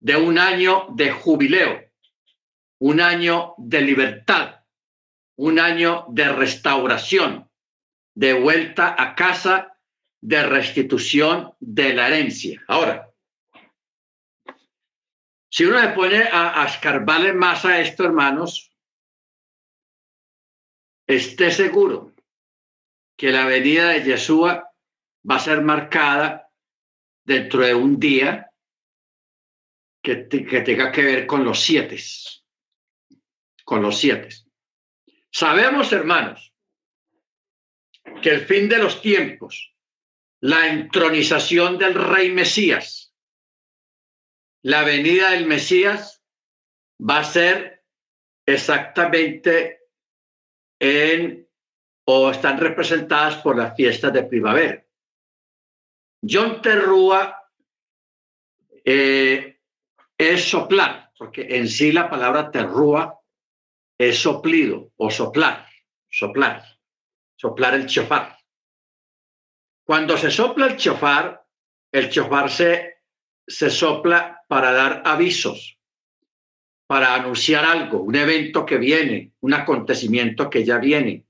[0.00, 1.87] de un año de jubileo,
[2.80, 4.64] un año de libertad,
[5.36, 7.50] un año de restauración,
[8.14, 9.78] de vuelta a casa,
[10.20, 12.62] de restitución de la herencia.
[12.66, 13.12] Ahora,
[15.50, 18.72] si uno le pone a, a más a esto, hermanos,
[21.06, 22.14] esté seguro
[23.16, 24.70] que la venida de Yeshua
[25.28, 26.50] va a ser marcada
[27.24, 28.52] dentro de un día
[30.02, 31.98] que, que tenga que ver con los siete,
[33.68, 34.30] con los siete.
[35.30, 36.54] Sabemos, hermanos,
[38.22, 39.76] que el fin de los tiempos,
[40.40, 43.14] la entronización del rey Mesías,
[44.62, 46.24] la venida del Mesías
[46.98, 47.84] va a ser
[48.46, 49.82] exactamente
[50.80, 51.46] en
[52.06, 54.82] o están representadas por las fiestas de primavera.
[56.26, 57.52] John Terrúa
[58.82, 59.60] eh,
[60.16, 63.17] es soplar, porque en sí la palabra terrúa
[63.98, 65.68] es soplido o soplar,
[66.08, 66.64] soplar,
[67.36, 68.38] soplar el chofar.
[69.84, 71.44] Cuando se sopla el chofar,
[71.92, 72.98] el chofar se,
[73.46, 75.78] se sopla para dar avisos,
[76.86, 81.26] para anunciar algo, un evento que viene, un acontecimiento que ya viene,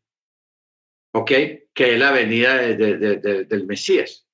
[1.14, 1.30] ¿ok?
[1.72, 4.28] Que es la venida del Mesías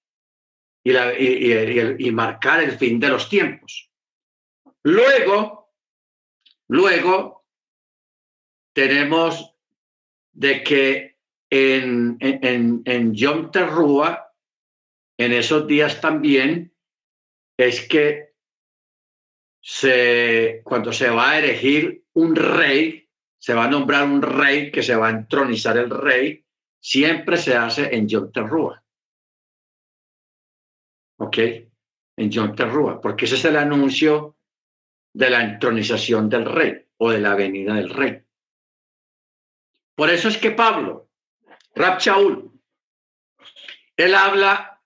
[0.83, 3.91] y, la, y, y, marcar el fin de los tiempos.
[4.83, 5.73] Luego,
[6.69, 7.44] luego
[8.75, 9.55] tenemos
[10.33, 11.17] de que
[11.49, 14.33] en, en, en Yom Terrúa,
[15.17, 16.75] en esos días también,
[17.57, 18.35] es que
[19.63, 23.09] se, cuando se va a elegir un rey,
[23.39, 26.45] se va a nombrar un rey que se va a entronizar el rey,
[26.81, 28.85] siempre se hace en Yom Terrúa.
[31.19, 31.39] ¿Ok?
[32.17, 34.37] En Yom Terrúa, porque ese es el anuncio
[35.15, 38.24] de la entronización del rey o de la venida del rey.
[39.95, 41.09] Por eso es que Pablo,
[41.75, 41.99] Rab
[43.97, 44.83] él habla,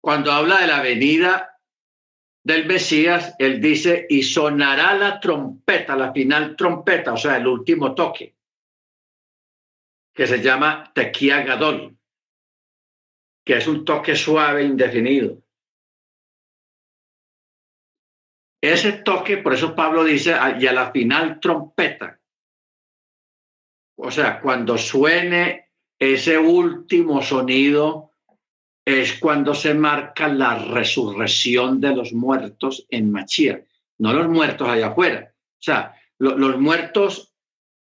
[0.00, 1.60] cuando habla de la venida
[2.44, 7.94] del Mesías, él dice, y sonará la trompeta, la final trompeta, o sea, el último
[7.94, 8.36] toque,
[10.14, 11.96] que se llama Tequía Gadol,
[13.44, 15.42] que es un toque suave, indefinido.
[18.60, 22.20] Ese toque, por eso Pablo dice, y a la final trompeta.
[23.96, 28.10] O sea, cuando suene ese último sonido,
[28.84, 33.64] es cuando se marca la resurrección de los muertos en Machía,
[33.98, 35.32] no los muertos allá afuera.
[35.32, 37.32] O sea, los muertos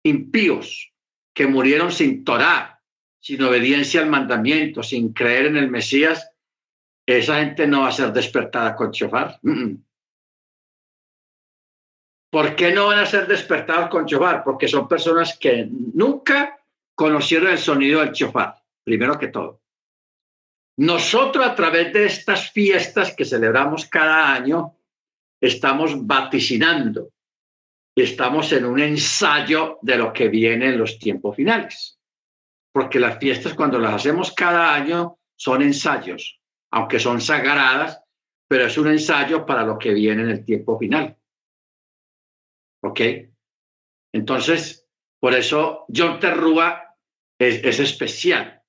[0.05, 0.93] impíos
[1.35, 2.81] que murieron sin Torah,
[3.21, 6.31] sin obediencia al mandamiento, sin creer en el Mesías,
[7.07, 9.40] esa gente no va a ser despertada con chofar.
[12.35, 14.42] ¿Por qué no van a ser despertados con chofar?
[14.42, 16.59] Porque son personas que nunca
[16.92, 19.61] conocieron el sonido del chofar, primero que todo.
[20.79, 24.77] Nosotros a través de estas fiestas que celebramos cada año,
[25.40, 27.11] estamos vaticinando,
[27.94, 32.01] estamos en un ensayo de lo que viene en los tiempos finales.
[32.73, 36.40] Porque las fiestas cuando las hacemos cada año son ensayos,
[36.73, 38.03] aunque son sagradas,
[38.49, 41.16] pero es un ensayo para lo que viene en el tiempo final.
[42.85, 43.01] ¿Ok?
[44.12, 44.87] Entonces,
[45.18, 46.94] por eso John Terrúa
[47.38, 48.62] es, es especial,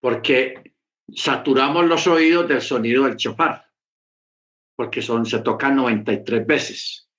[0.00, 0.74] porque
[1.12, 3.68] saturamos los oídos del sonido del chofar,
[4.76, 7.10] porque son, se toca 93 veces.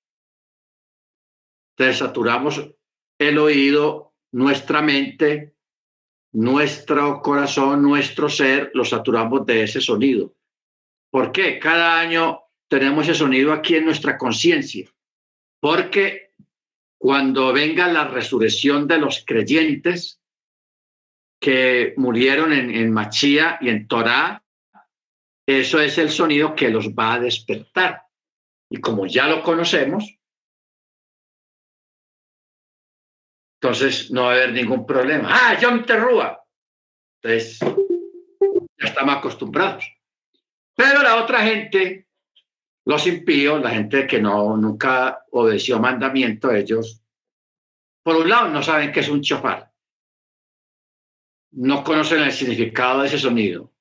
[1.75, 2.71] Entonces saturamos
[3.19, 5.57] el oído, nuestra mente,
[6.31, 10.33] nuestro corazón, nuestro ser, lo saturamos de ese sonido.
[11.11, 11.59] ¿Por qué?
[11.59, 14.89] Cada año tenemos ese sonido aquí en nuestra conciencia.
[15.61, 16.33] Porque
[16.97, 20.19] cuando venga la resurrección de los creyentes,
[21.39, 24.43] que murieron en, en Machía y en Torá,
[25.47, 28.03] eso es el sonido que los va a despertar.
[28.69, 30.17] Y como ya lo conocemos,
[33.59, 35.29] entonces no va a haber ningún problema.
[35.31, 36.43] Ah, John Terrúa.
[37.21, 39.85] Entonces, ya estamos acostumbrados.
[40.75, 42.07] Pero la otra gente,
[42.85, 47.01] los impíos, la gente que no nunca obedeció mandamiento, ellos,
[48.03, 49.71] por un lado, no saben qué es un chofar.
[51.53, 53.73] no conocen el significado de ese sonido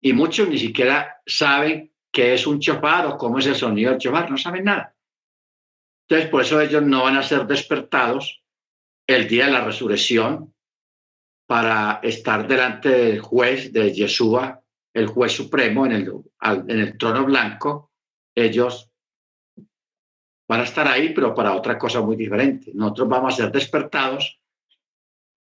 [0.00, 4.00] y muchos ni siquiera saben qué es un chofar o cómo es el sonido del
[4.00, 4.96] chofar, no saben nada.
[6.08, 8.42] Entonces, por eso ellos no van a ser despertados
[9.06, 10.54] el día de la resurrección
[11.46, 14.62] para estar delante del juez de Yeshua,
[14.94, 17.87] el juez supremo en el, en el trono blanco.
[18.38, 18.88] Ellos
[20.48, 22.70] van a estar ahí, pero para otra cosa muy diferente.
[22.72, 24.40] Nosotros vamos a ser despertados.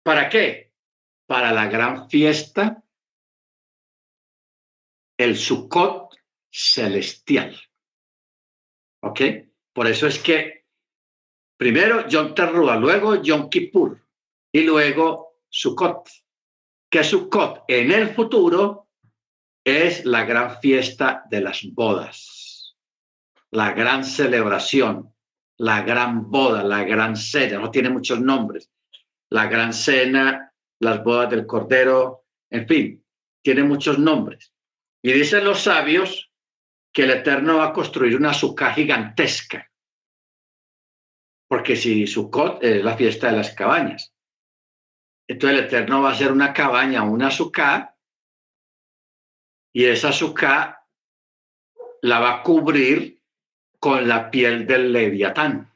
[0.02, 0.72] ¿Para qué?
[1.26, 2.82] Para la gran fiesta,
[5.18, 6.16] el Sukkot
[6.50, 7.60] celestial.
[9.02, 9.20] ¿Ok?
[9.74, 10.64] Por eso es que
[11.58, 14.02] primero Yom Teruah, luego Yom Kippur
[14.50, 16.08] y luego Sukkot.
[16.90, 18.88] Que Sukkot en el futuro
[19.62, 22.37] es la gran fiesta de las bodas,
[23.50, 25.14] la gran celebración,
[25.58, 28.70] la gran boda, la gran cena, no tiene muchos nombres,
[29.30, 33.04] la gran cena, las bodas del Cordero, en fin,
[33.42, 34.52] tiene muchos nombres.
[35.02, 36.30] Y dicen los sabios
[36.92, 39.70] que el Eterno va a construir una azúcar gigantesca.
[41.48, 44.14] Porque si Sukkot es la fiesta de las cabañas,
[45.26, 47.94] entonces el Eterno va a hacer una cabaña, una azúcar,
[49.72, 50.78] y esa azúcar
[52.02, 53.17] la va a cubrir
[53.78, 55.72] con la piel del leviatán,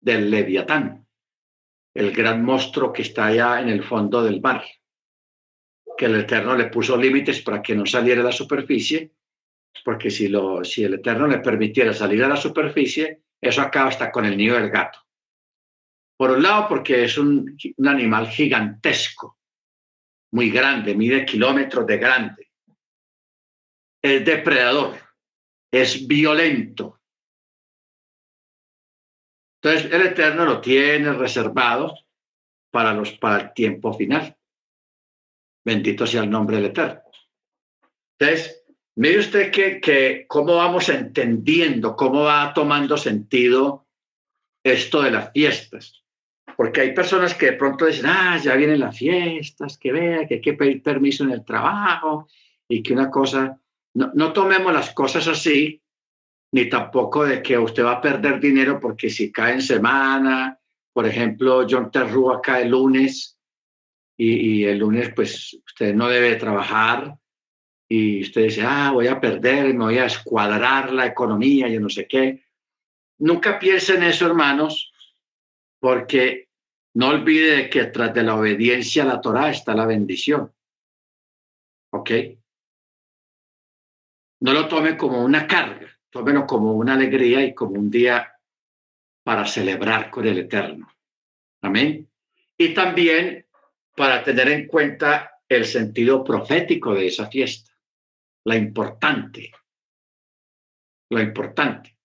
[0.00, 1.06] del leviatán,
[1.94, 4.64] el gran monstruo que está allá en el fondo del mar,
[5.96, 9.12] que el Eterno le puso límites para que no saliera a la superficie
[9.84, 14.10] porque si, lo, si el Eterno le permitiera salir a la superficie, eso acaba hasta
[14.10, 15.00] con el nido del gato.
[16.16, 19.38] Por un lado, porque es un, un animal gigantesco,
[20.32, 22.50] muy grande, mide kilómetros de grande.
[24.02, 24.96] Es depredador,
[25.72, 27.00] es violento.
[29.62, 31.94] Entonces, el Eterno lo tiene reservado
[32.70, 34.36] para, los, para el tiempo final.
[35.64, 37.02] Bendito sea el nombre del Eterno.
[38.18, 38.58] Entonces,
[38.98, 43.86] Mire usted que, que cómo vamos entendiendo, cómo va tomando sentido
[44.64, 46.02] esto de las fiestas.
[46.56, 50.34] Porque hay personas que de pronto dicen, ah, ya vienen las fiestas, que vea, que
[50.34, 52.26] hay que pedir permiso en el trabajo
[52.68, 53.60] y que una cosa,
[54.14, 55.82] no, tomemos las cosas así,
[56.52, 60.58] ni tampoco de que usted va a perder dinero porque si cae en semana,
[60.92, 63.38] por ejemplo, John Terrúa cae el lunes
[64.16, 67.16] y, y el lunes pues usted no debe trabajar
[67.88, 71.88] y usted dice, ah, voy a perder, me voy a escuadrar la economía, yo no
[71.88, 72.44] sé qué.
[73.18, 74.92] Nunca piensen eso, hermanos,
[75.80, 76.48] porque
[76.94, 80.52] no olvide que tras de la obediencia a la Torah está la bendición.
[81.90, 82.10] ¿Ok?
[84.40, 88.32] No lo tome como una carga, tómelo como una alegría y como un día
[89.24, 90.88] para celebrar con el Eterno.
[91.62, 92.08] Amén.
[92.56, 93.46] Y también
[93.96, 97.68] para tener en cuenta el sentido profético de esa fiesta
[98.48, 99.52] la importante,
[101.10, 101.96] lo importante.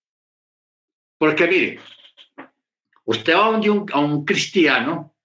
[1.18, 1.80] Porque mire,
[3.06, 5.16] usted va a un, cristiano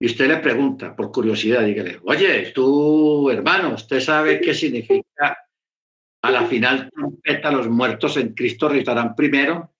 [0.00, 5.36] y usted le pregunta, por curiosidad, dígale, oye, tú, hermano, ¿usted sabe qué significa
[6.26, 9.74] a la final trompeta los muertos en Cristo resucitarán primero?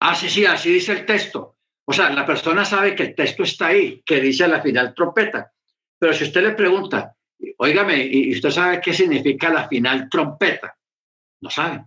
[0.00, 1.56] Ah, sí, sí, así dice el texto.
[1.84, 5.52] O sea, la persona sabe que el texto está ahí, que dice la final trompeta.
[5.98, 7.16] Pero si usted le pregunta,
[7.58, 10.76] Óigame, ¿y usted sabe qué significa la final trompeta?
[11.40, 11.84] No sabe.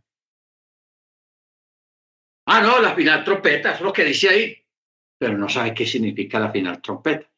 [2.48, 4.58] Ah, no, la final trompeta, es lo que dice ahí.
[5.18, 7.30] Pero no sabe qué significa la final trompeta.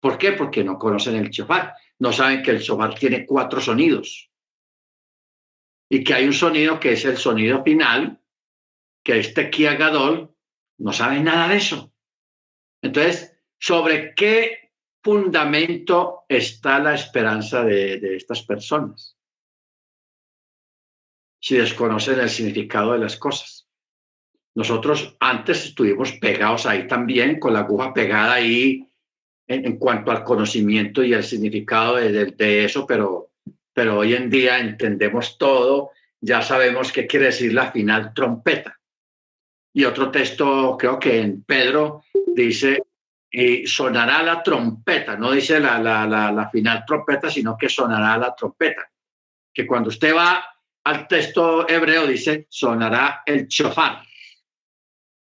[0.00, 0.32] ¿Por qué?
[0.32, 1.74] Porque no conocen el chofar.
[2.00, 4.30] No saben que el chofar tiene cuatro sonidos.
[5.92, 8.18] Y que hay un sonido que es el sonido final,
[9.04, 10.34] que es Tequía Gadol.
[10.78, 11.92] No saben nada de eso.
[12.80, 14.62] Entonces, ¿sobre qué
[15.02, 19.16] fundamento está la esperanza de, estas personas
[21.40, 23.68] si desconocen el significado de las cosas.
[24.54, 28.88] Nosotros antes estuvimos pegados ahí también, con la aguja pegada ahí
[29.48, 33.31] en, cuanto al conocimiento y el significado de, eso, pero,
[33.72, 38.78] pero hoy en día entendemos todo, ya sabemos qué quiere decir la final trompeta.
[39.74, 42.04] Y otro texto, creo que en Pedro,
[42.34, 42.84] dice,
[43.30, 48.34] y sonará la trompeta, no dice la, la, la, final trompeta, sino que sonará la
[48.34, 48.90] trompeta.
[49.52, 50.44] Que cuando usted va
[50.84, 54.02] al texto hebreo dice sonará el chofar.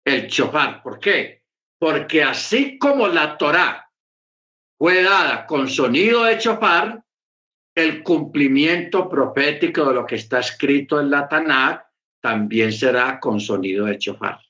[0.04, 1.44] El chofar, ¿por qué?
[1.78, 3.88] Porque así como la Torá
[4.76, 7.03] fue dada con sonido de chofar,
[7.74, 11.84] el cumplimiento profético de lo que está escrito en la Tanakh
[12.20, 14.40] también será con sonido de chofar.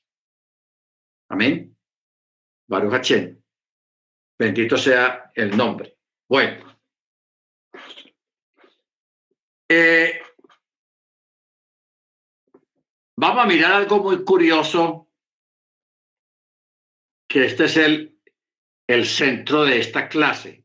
[1.29, 1.75] Amén.
[2.67, 3.11] Baruch
[4.37, 5.97] Bendito sea el nombre.
[6.29, 6.79] Bueno.
[9.69, 10.21] Eh,
[13.17, 15.09] vamos a mirar algo muy curioso,
[17.27, 18.19] que este es el,
[18.87, 20.64] el centro de esta clase,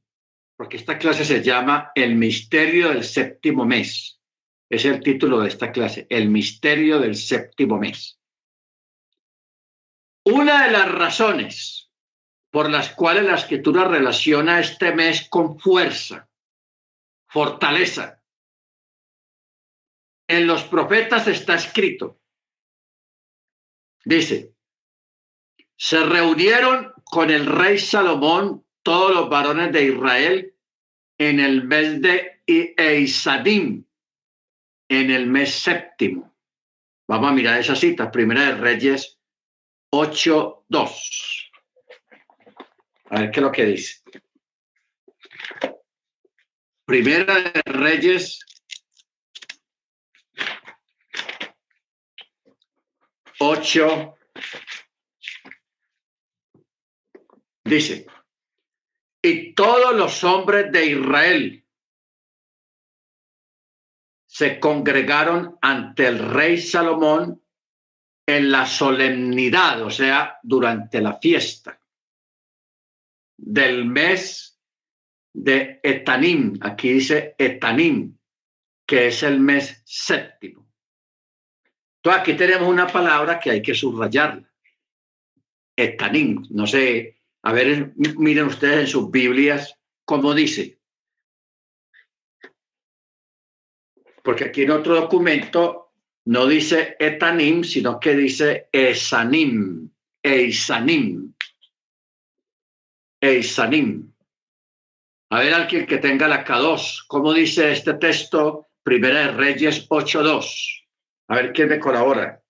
[0.61, 4.21] porque esta clase se llama El misterio del séptimo mes.
[4.69, 8.21] Es el título de esta clase, El misterio del séptimo mes.
[10.23, 11.91] Una de las razones
[12.51, 16.29] por las cuales la escritura relaciona este mes con fuerza,
[17.27, 18.23] fortaleza.
[20.29, 22.21] En los profetas está escrito,
[24.05, 24.53] dice,
[25.75, 30.55] se reunieron con el rey Salomón todos los varones de Israel
[31.19, 33.85] en el mes de Eisadim,
[34.89, 36.35] en el mes séptimo.
[37.07, 39.19] Vamos a mirar esa cita, Primera de Reyes
[39.93, 41.51] 8.2.
[43.11, 44.03] A ver qué es lo que dice.
[46.85, 48.41] Primera de Reyes.
[53.41, 54.17] Ocho.
[57.65, 58.07] Dice,
[59.23, 61.65] y todos los hombres de Israel
[64.27, 67.43] se congregaron ante el rey Salomón
[68.27, 71.81] en la solemnidad, o sea, durante la fiesta
[73.37, 74.61] del mes
[75.33, 76.59] de Etanim.
[76.63, 78.17] Aquí dice Etanim,
[78.87, 80.69] que es el mes séptimo.
[81.97, 84.49] Entonces aquí tenemos una palabra que hay que subrayarla.
[85.77, 86.47] Etanim.
[86.51, 89.75] No sé, a ver, miren ustedes en sus Biblias
[90.05, 90.79] cómo dice.
[94.23, 95.93] Porque aquí en otro documento
[96.27, 99.91] no dice Etanim, sino que dice Esanim,
[100.23, 101.35] Eisanim.
[103.23, 104.13] Eisanim.
[105.31, 107.05] A ver, alguien que tenga la K2.
[107.07, 108.69] ¿Cómo dice este texto?
[108.83, 110.87] Primera de Reyes 8.2.
[111.29, 112.43] A ver quién me colabora.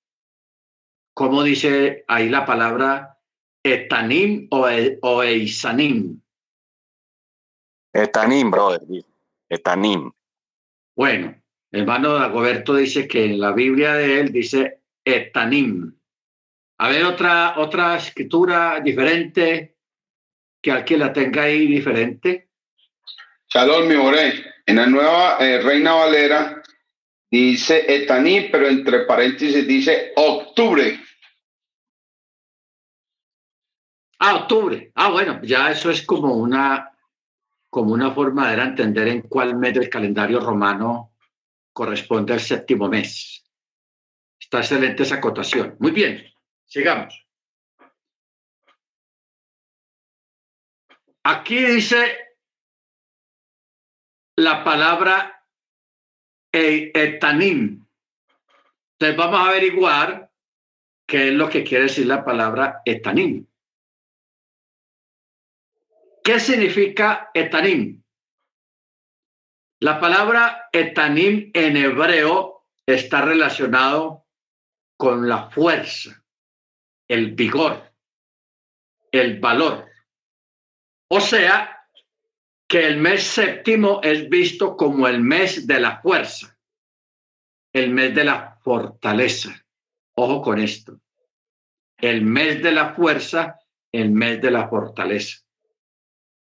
[1.15, 3.20] ¿Cómo dice ahí la palabra
[3.65, 6.21] etanim o, e, o eisanim?
[7.93, 8.81] Etanim, brother.
[9.49, 10.13] Etanim.
[10.97, 11.35] Bueno,
[11.73, 15.97] el hermano Dagoberto dice que en la Biblia de él dice etanim.
[16.79, 19.77] A ver, otra, otra escritura diferente
[20.63, 22.49] que alguien la tenga ahí diferente.
[23.53, 24.45] Shalom, mi oré.
[24.67, 26.63] En la nueva eh, Reina Valera
[27.31, 31.01] dice Etaní, pero entre paréntesis dice octubre.
[34.23, 34.93] Ah, octubre.
[34.97, 36.93] Ah, bueno, ya eso es como una,
[37.71, 41.15] como una forma de entender en cuál mes del calendario romano
[41.73, 43.43] corresponde al séptimo mes.
[44.39, 45.75] Está excelente esa acotación.
[45.79, 46.23] Muy bien,
[46.67, 47.27] sigamos.
[51.23, 52.19] Aquí dice
[54.37, 55.47] la palabra
[56.53, 57.87] e, etanim.
[58.93, 60.31] Entonces vamos a averiguar
[61.07, 63.47] qué es lo que quiere decir la palabra etanim.
[66.23, 68.03] ¿Qué significa etanim?
[69.81, 74.27] La palabra etanim en hebreo está relacionado
[74.99, 76.23] con la fuerza,
[77.09, 77.95] el vigor,
[79.11, 79.89] el valor.
[81.09, 81.87] O sea,
[82.69, 86.57] que el mes séptimo es visto como el mes de la fuerza,
[87.73, 89.65] el mes de la fortaleza.
[90.15, 91.01] Ojo con esto.
[91.97, 93.59] El mes de la fuerza,
[93.91, 95.41] el mes de la fortaleza.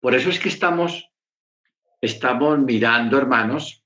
[0.07, 1.11] Por eso es que estamos,
[1.99, 3.83] estamos mirando, hermanos,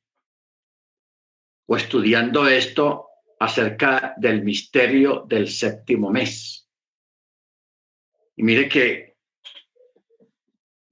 [1.66, 3.08] o estudiando esto
[3.40, 6.70] acerca del misterio del séptimo mes.
[8.36, 9.18] Y mire que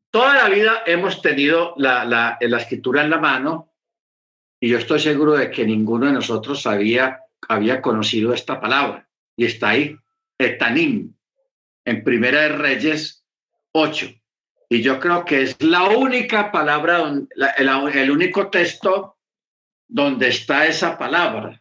[0.09, 3.71] Toda la vida hemos tenido la, la, escritura en la mano
[4.59, 9.07] y yo estoy seguro de que ninguno de nosotros había, había conocido esta palabra.
[9.37, 9.95] Y está ahí,
[10.39, 11.13] etanim,
[11.85, 13.23] en Primera de Reyes
[13.73, 14.18] 8.
[14.71, 19.17] Y yo creo que es la única palabra, el, el único texto
[19.87, 21.59] donde está esa palabra.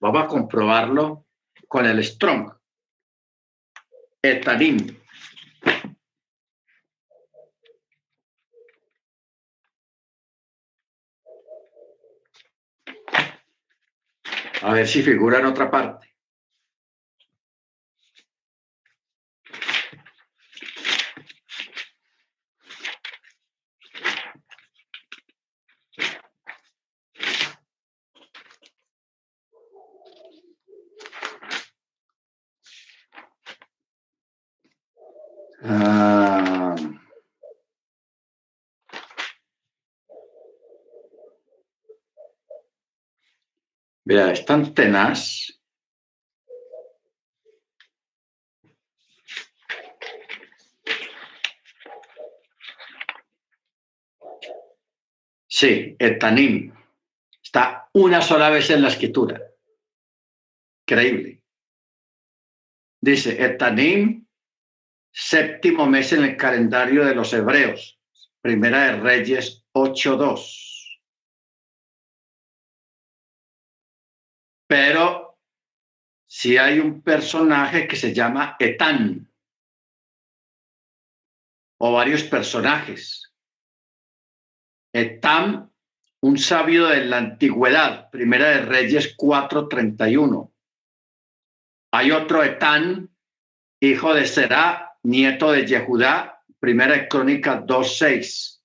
[0.00, 1.26] Vamos a comprobarlo
[1.68, 2.52] con el Strong.
[4.22, 4.98] Etanim.
[14.62, 16.09] A ver si figura en otra parte.
[35.62, 36.74] Ah.
[44.04, 45.60] Mira, es tan tenaz.
[55.46, 56.72] Sí, Etanim.
[57.42, 59.40] Está una sola vez en la escritura.
[60.86, 61.42] Increíble.
[63.02, 64.26] Dice Etanim
[65.12, 67.98] séptimo mes en el calendario de los hebreos.
[68.40, 70.98] Primera de Reyes 8.2.
[74.66, 75.38] Pero
[76.26, 79.30] si hay un personaje que se llama Etán,
[81.82, 83.32] o varios personajes.
[84.92, 85.72] Etam,
[86.22, 90.52] un sabio de la antigüedad, Primera de Reyes 4.31.
[91.92, 93.10] Hay otro Etán,
[93.80, 98.60] hijo de Será, nieto de Yehudá, Primera de Crónicas 2.6.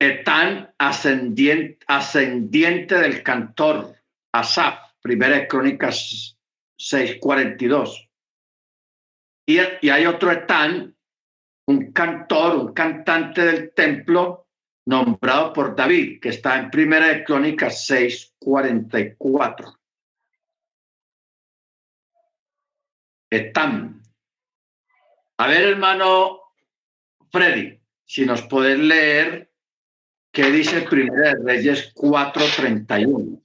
[0.00, 3.94] Etán, ascendiente, ascendiente del cantor
[4.32, 6.36] Asaf, Primera de Crónicas
[6.78, 8.10] 6.42.
[9.46, 10.94] Y, y hay otro Etán,
[11.66, 14.48] un cantor, un cantante del templo
[14.86, 19.78] nombrado por David, que está en Primera de Crónicas 6.44.
[23.36, 24.02] Etán.
[25.38, 26.40] A ver, hermano
[27.30, 29.50] Freddy, si nos puedes leer
[30.32, 33.42] qué dice Primera de Reyes 4.31.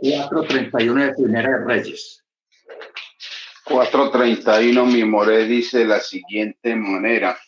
[0.00, 2.24] 4.31 de Primera de Reyes.
[3.64, 7.38] 431 mi moré dice de la siguiente manera.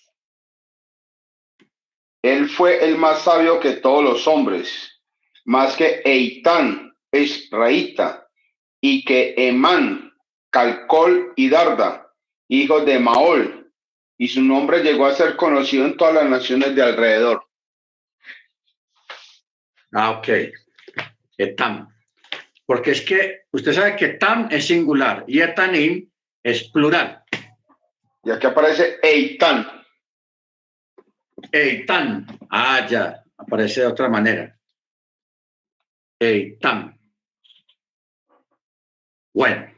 [2.22, 5.02] Él fue el más sabio que todos los hombres,
[5.44, 8.26] más que Eitán, Esraíta,
[8.80, 10.03] y que Emán,
[10.54, 12.14] Calcol y Darda,
[12.46, 13.72] hijos de Maol,
[14.16, 17.44] y su nombre llegó a ser conocido en todas las naciones de alrededor.
[19.92, 20.28] Ah, ok.
[21.36, 21.92] Etam.
[22.64, 26.08] Porque es que usted sabe que Tam es singular y Etanim
[26.40, 27.24] es plural.
[28.22, 29.66] Y aquí aparece Eitan.
[31.50, 32.26] Eitan.
[32.48, 33.24] Ah, ya.
[33.36, 34.56] Aparece de otra manera.
[36.20, 36.96] Eitan.
[39.32, 39.73] Bueno.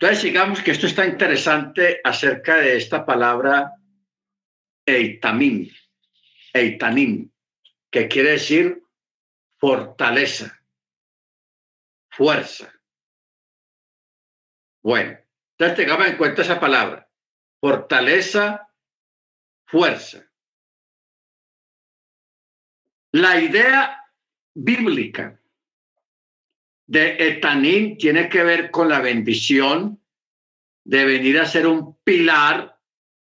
[0.00, 3.72] Entonces, digamos que esto está interesante acerca de esta palabra
[4.86, 5.68] Eitamim.
[6.52, 7.30] Eitanim,
[7.90, 8.82] que quiere decir
[9.58, 10.58] fortaleza
[12.18, 12.72] fuerza.
[14.82, 15.18] Bueno,
[15.52, 17.08] entonces tengamos en cuenta esa palabra.
[17.60, 18.68] Fortaleza,
[19.66, 20.28] fuerza.
[23.12, 24.04] La idea
[24.54, 25.40] bíblica
[26.88, 30.02] de Etanín tiene que ver con la bendición
[30.84, 32.80] de venir a ser un pilar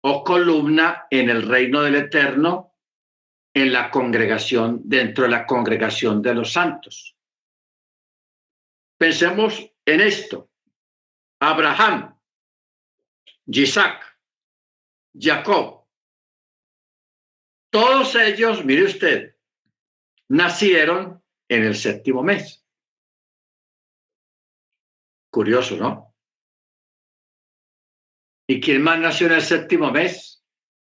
[0.03, 2.73] o columna en el reino del Eterno,
[3.53, 7.17] en la congregación, dentro de la congregación de los santos.
[8.97, 10.49] Pensemos en esto.
[11.41, 12.17] Abraham,
[13.47, 14.17] Isaac,
[15.13, 15.85] Jacob,
[17.69, 19.35] todos ellos, mire usted,
[20.29, 22.60] nacieron en el séptimo mes.
[25.31, 26.13] Curioso, ¿no?
[28.47, 30.43] ¿Y quién más nació en el séptimo mes?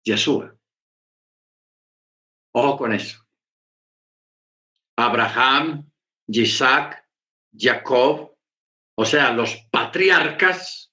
[0.03, 0.55] Yeshua.
[2.55, 3.23] Ojo con eso.
[4.97, 5.89] Abraham,
[6.27, 7.07] Isaac,
[7.55, 8.35] Jacob,
[8.95, 10.91] o sea, los patriarcas,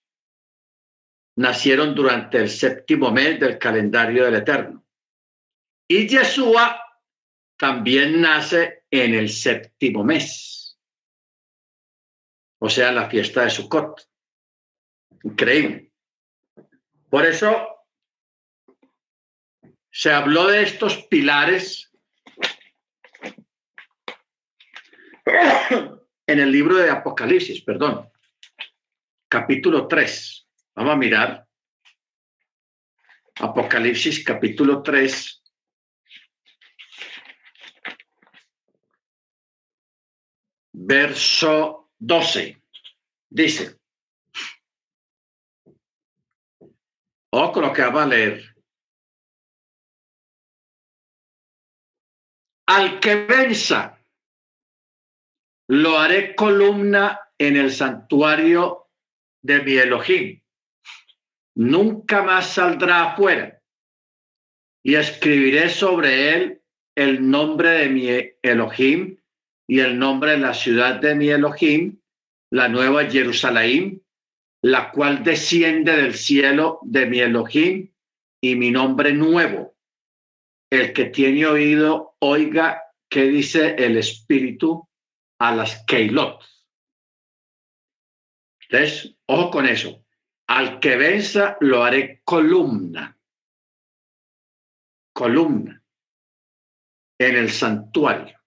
[1.37, 4.85] nacieron durante el séptimo mes del calendario del Eterno.
[5.89, 6.81] Y Yeshua
[7.59, 10.60] también nace en el séptimo mes,
[12.61, 14.09] o sea, la fiesta de Sukkot.
[15.25, 15.93] Increíble.
[17.09, 17.87] Por eso
[19.91, 21.91] se habló de estos pilares
[26.27, 28.11] en el libro de Apocalipsis, perdón,
[29.29, 30.49] capítulo 3.
[30.75, 31.47] Vamos a mirar.
[33.37, 35.43] Apocalipsis capítulo 3.
[40.73, 42.61] Verso 12.
[43.29, 43.77] Dice.
[47.33, 48.55] O con lo que vamos a leer.
[52.67, 53.99] Al que venza
[55.69, 58.89] lo haré columna en el santuario
[59.43, 60.41] de mi Elohim.
[61.55, 63.63] Nunca más saldrá afuera.
[64.83, 66.63] Y escribiré sobre él
[66.97, 68.09] el nombre de mi
[68.43, 69.20] Elohim
[69.71, 72.01] y el nombre de la ciudad de mi Elohim,
[72.51, 74.03] la nueva Jerusalén,
[74.63, 77.89] la cual desciende del cielo de mi Elohim
[78.43, 79.77] y mi nombre nuevo.
[80.73, 84.89] El que tiene oído, oiga qué dice el Espíritu
[85.39, 86.43] a las Keilot.
[88.63, 90.05] Entonces, ojo con eso.
[90.49, 93.17] Al que venza lo haré columna.
[95.13, 95.81] Columna.
[97.21, 98.40] En el santuario.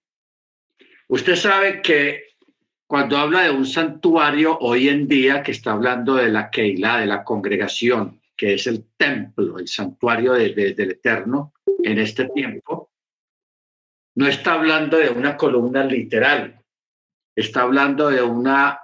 [1.08, 2.24] Usted sabe que
[2.86, 7.06] cuando habla de un santuario hoy en día, que está hablando de la Keilah, de
[7.06, 12.90] la congregación, que es el templo, el santuario del Eterno en este tiempo,
[14.16, 16.60] no está hablando de una columna literal,
[17.34, 18.80] está hablando de una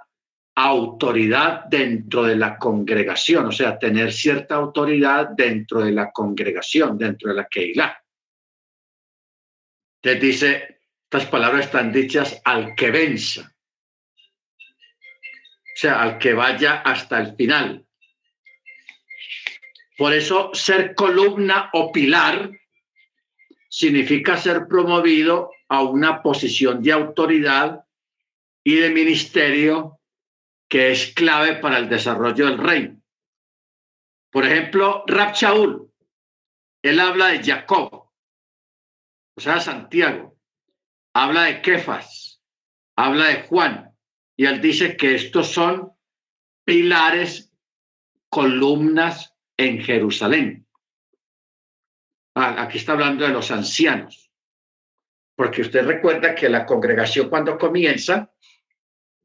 [0.55, 7.29] autoridad dentro de la congregación, o sea, tener cierta autoridad dentro de la congregación, dentro
[7.29, 8.03] de la Keilah.
[10.01, 10.80] Te dice,
[11.13, 13.53] estas palabras están dichas al que venza,
[14.13, 17.85] o sea, al que vaya hasta el final.
[19.97, 22.49] Por eso ser columna o pilar
[23.67, 27.83] significa ser promovido a una posición de autoridad
[28.63, 29.99] y de ministerio
[30.69, 33.01] que es clave para el desarrollo del reino.
[34.31, 35.35] Por ejemplo, Rab
[36.83, 38.09] él habla de Jacob,
[39.35, 40.31] o sea, Santiago,
[41.13, 42.41] habla de Kefas,
[42.95, 43.95] habla de Juan,
[44.35, 45.91] y él dice que estos son
[46.65, 47.53] pilares,
[48.29, 50.65] columnas en Jerusalén.
[52.35, 54.31] Ah, aquí está hablando de los ancianos,
[55.35, 58.33] porque usted recuerda que la congregación cuando comienza,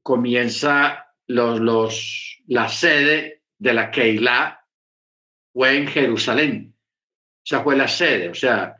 [0.02, 4.60] comienza los, los, la sede de la Keilah
[5.52, 6.74] fue en Jerusalén.
[6.76, 8.76] O sea, fue la sede, o sea,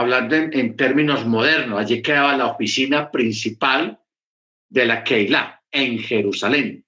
[0.00, 4.00] hablando en, términos modernos, allí quedaba la oficina principal
[4.68, 6.84] de la Keilah en Jerusalén.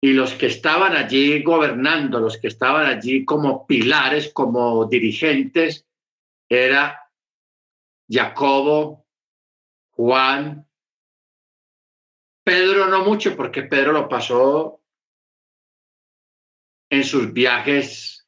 [0.00, 5.86] Y los que estaban allí gobernando, los que estaban allí como pilares, como dirigentes,
[6.48, 6.98] era
[8.08, 9.06] Jacobo,
[9.90, 10.66] Juan,
[12.44, 14.82] Pedro no mucho, porque Pedro lo pasó
[16.90, 18.26] en sus viajes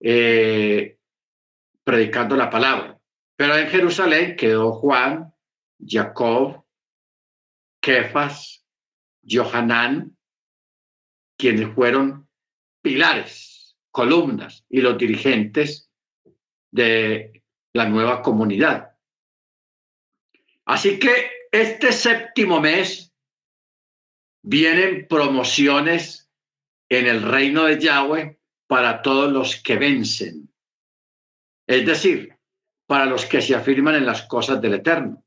[0.00, 0.98] eh,
[1.84, 2.98] predicando la palabra.
[3.36, 5.34] Pero en Jerusalén quedó Juan,
[5.84, 6.64] Jacob,
[7.80, 8.64] Kefas,
[9.28, 10.16] Johanán,
[11.36, 12.28] quienes fueron
[12.82, 15.90] pilares, columnas y los dirigentes
[16.70, 18.92] de la nueva comunidad.
[20.64, 23.12] Así que este séptimo mes
[24.42, 26.30] vienen promociones
[26.88, 30.51] en el reino de Yahweh para todos los que vencen.
[31.66, 32.36] Es decir,
[32.86, 35.24] para los que se afirman en las cosas del Eterno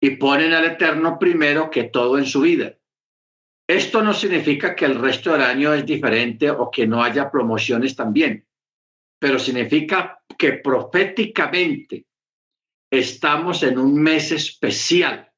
[0.00, 2.76] y ponen al Eterno primero que todo en su vida.
[3.68, 7.94] Esto no significa que el resto del año es diferente o que no haya promociones
[7.94, 8.46] también,
[9.18, 12.06] pero significa que proféticamente
[12.90, 15.30] estamos en un mes especial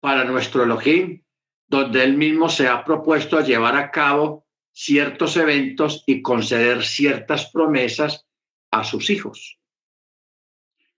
[0.00, 1.22] para nuestro Elohim,
[1.68, 4.47] donde él mismo se ha propuesto a llevar a cabo
[4.78, 8.28] ciertos eventos y conceder ciertas promesas
[8.70, 9.58] a sus hijos.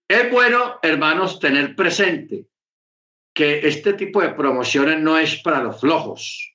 [0.06, 2.46] Es bueno, hermanos, tener presente
[3.34, 6.54] que este tipo de promociones no es para los flojos,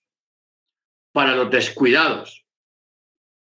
[1.14, 2.46] para los descuidados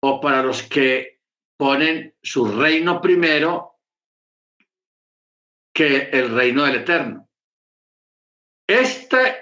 [0.00, 1.22] o para los que
[1.56, 3.80] ponen su reino primero
[5.74, 7.28] que el reino del eterno.
[8.64, 9.34] Esta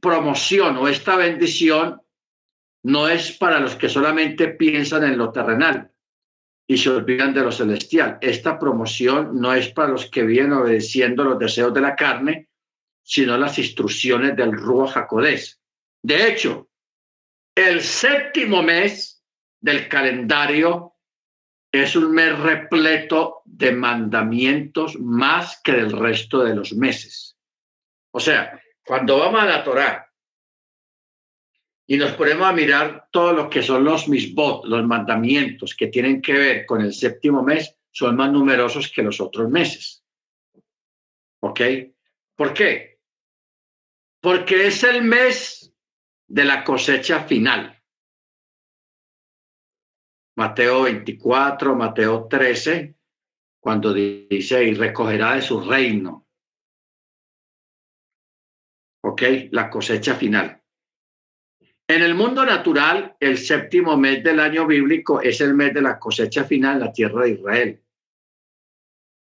[0.00, 2.00] promoción o esta bendición
[2.84, 5.90] no es para los que solamente piensan en lo terrenal
[6.66, 8.18] y se olvidan de lo celestial.
[8.20, 12.48] Esta promoción no es para los que vienen obedeciendo los deseos de la carne,
[13.02, 15.60] sino las instrucciones del Ruach Jacodés.
[16.02, 16.68] De hecho,
[17.54, 19.22] el séptimo mes
[19.60, 20.94] del calendario
[21.70, 27.36] es un mes repleto de mandamientos más que el resto de los meses.
[28.10, 30.11] O sea, cuando vamos a la Torá
[31.86, 36.22] y nos ponemos a mirar todo lo que son los misbot, los mandamientos que tienen
[36.22, 40.02] que ver con el séptimo mes, son más numerosos que los otros meses.
[41.40, 41.60] ¿Ok?
[42.36, 42.92] ¿Por qué?
[44.22, 45.74] porque es el mes
[46.28, 47.76] de la cosecha final.
[50.36, 52.94] Mateo 24, Mateo 13,
[53.60, 56.26] cuando dice, y recogerá de su reino.
[59.02, 59.22] ¿Ok?
[59.50, 60.61] La cosecha final.
[61.92, 65.98] En el mundo natural, el séptimo mes del año bíblico es el mes de la
[65.98, 67.82] cosecha final en la tierra de Israel.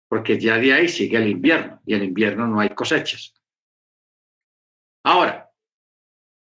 [0.08, 3.34] Porque ya de ahí sigue el invierno y en invierno no hay cosechas.
[5.04, 5.52] Ahora,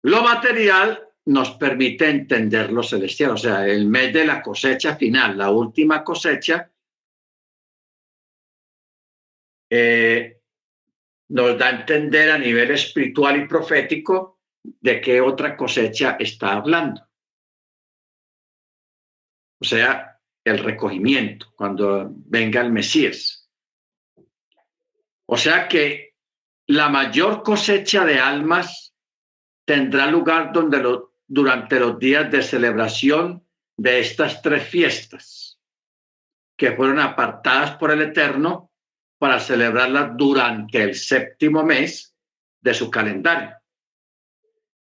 [0.04, 5.36] lo material nos permite entender lo celestial, o sea, el mes de la cosecha final,
[5.36, 6.70] la última cosecha,
[9.68, 10.40] eh,
[11.30, 17.06] nos da a entender a nivel espiritual y profético de qué otra cosecha está hablando.
[19.60, 23.48] O sea, el recogimiento, cuando venga el Mesías.
[25.26, 26.16] O sea que
[26.66, 28.94] la mayor cosecha de almas
[29.64, 33.46] tendrá lugar donde durante los días de celebración
[33.76, 35.58] de estas tres fiestas,
[36.56, 38.70] que fueron apartadas por el Eterno
[39.18, 42.14] para celebrarlas durante el séptimo mes
[42.60, 43.61] de su calendario.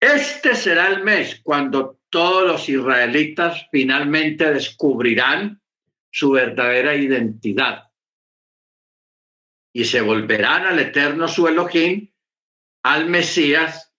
[0.04, 5.62] Este será el mes cuando todos los israelitas finalmente descubrirán
[6.10, 7.90] su verdadera identidad
[9.72, 12.12] y se volverán al eterno su Elohim,
[12.82, 13.94] al Mesías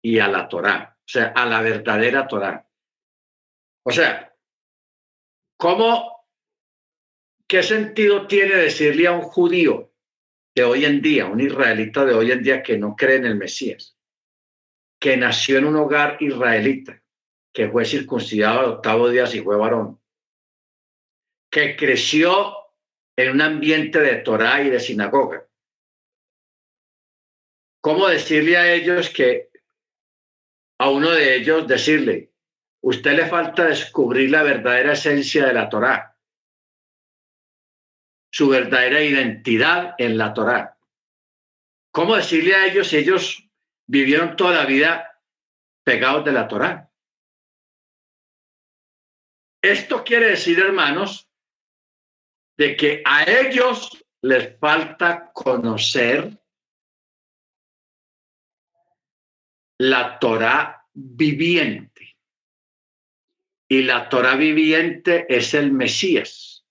[0.00, 2.66] y a la Torá, o sea, a la verdadera Torá.
[3.82, 4.34] O sea,
[5.58, 6.28] ¿cómo,
[7.46, 9.92] qué sentido tiene decirle a un judío
[10.54, 13.36] de hoy en día, un israelita de hoy en día que no cree en el
[13.36, 13.98] Mesías,
[15.02, 17.02] que nació en un hogar israelita,
[17.52, 20.00] que fue circuncidado al octavo día y fue varón,
[21.50, 22.54] que creció
[23.16, 25.44] en un ambiente de Torah y de sinagoga.
[27.80, 29.50] ¿Cómo decirle a ellos que
[30.78, 32.30] a uno de ellos decirle,
[32.80, 36.16] usted le falta descubrir la verdadera esencia de la Torah,
[38.30, 40.78] su verdadera identidad en la Torah?
[41.90, 43.48] ¿Cómo decirle a ellos si ellos
[43.86, 45.20] vivieron toda la vida
[45.84, 46.90] pegados de la Torah?
[49.62, 51.28] Esto quiere decir, hermanos,
[52.56, 56.38] de que a ellos les falta conocer
[59.78, 62.16] la Torah viviente.
[63.68, 66.66] Y la Torah viviente es el Mesías.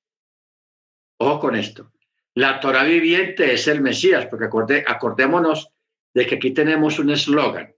[1.17, 1.91] Ojo con esto.
[2.35, 4.45] La Torah viviente es el Mesías, porque
[4.87, 5.71] acordémonos
[6.13, 7.73] de que aquí tenemos un eslogan.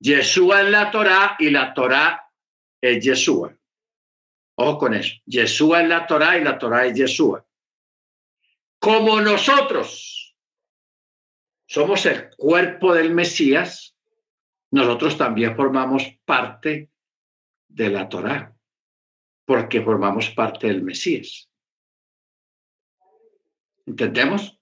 [0.00, 2.28] Yeshua es la Torah y la Torah
[2.80, 3.56] es Yeshua.
[4.56, 5.14] Ojo con eso.
[5.26, 7.46] Yeshua es la Torah y la Torah es Yeshua.
[8.80, 10.36] Como nosotros
[11.66, 13.96] somos el cuerpo del Mesías,
[14.72, 16.90] nosotros también formamos parte
[17.68, 18.54] de la Torah,
[19.44, 21.48] porque formamos parte del Mesías.
[23.86, 24.58] ¿Entendemos?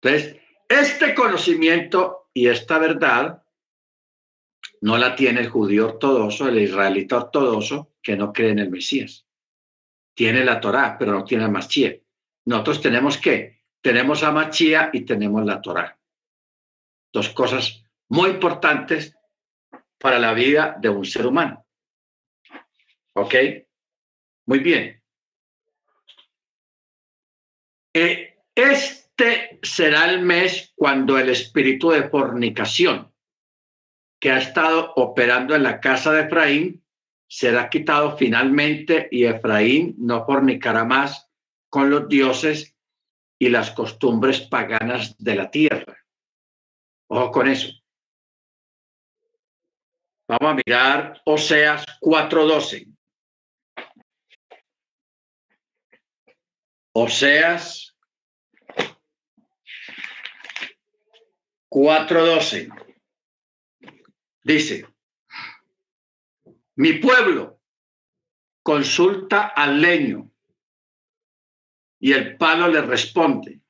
[0.00, 3.42] Entonces, este conocimiento y esta verdad
[4.80, 9.26] no la tiene el judío ortodoxo, el israelita ortodoxo, que no cree en el Mesías.
[10.14, 12.00] Tiene la Torá, pero no tiene a Mashiach.
[12.44, 13.62] Nosotros tenemos qué?
[13.80, 15.98] Tenemos a Mashiach y tenemos la Torá.
[17.12, 19.16] Dos cosas muy importantes
[19.98, 21.64] para la vida de un ser humano.
[23.14, 23.34] ¿Ok?
[24.46, 25.02] Muy bien.
[27.94, 28.38] Eh,
[29.18, 33.12] este será el mes cuando el espíritu de fornicación
[34.20, 36.84] que ha estado operando en la casa de Efraín
[37.28, 41.28] será quitado finalmente y Efraín no fornicará más
[41.68, 42.76] con los dioses
[43.40, 45.96] y las costumbres paganas de la tierra.
[47.08, 47.72] Ojo con eso.
[50.28, 52.86] Vamos a mirar Oseas 4:12.
[56.92, 57.97] Oseas
[61.70, 62.70] 4:12.
[64.42, 64.86] Dice,
[66.76, 67.60] mi pueblo
[68.62, 70.30] consulta al leño
[72.00, 73.60] y el palo le responde,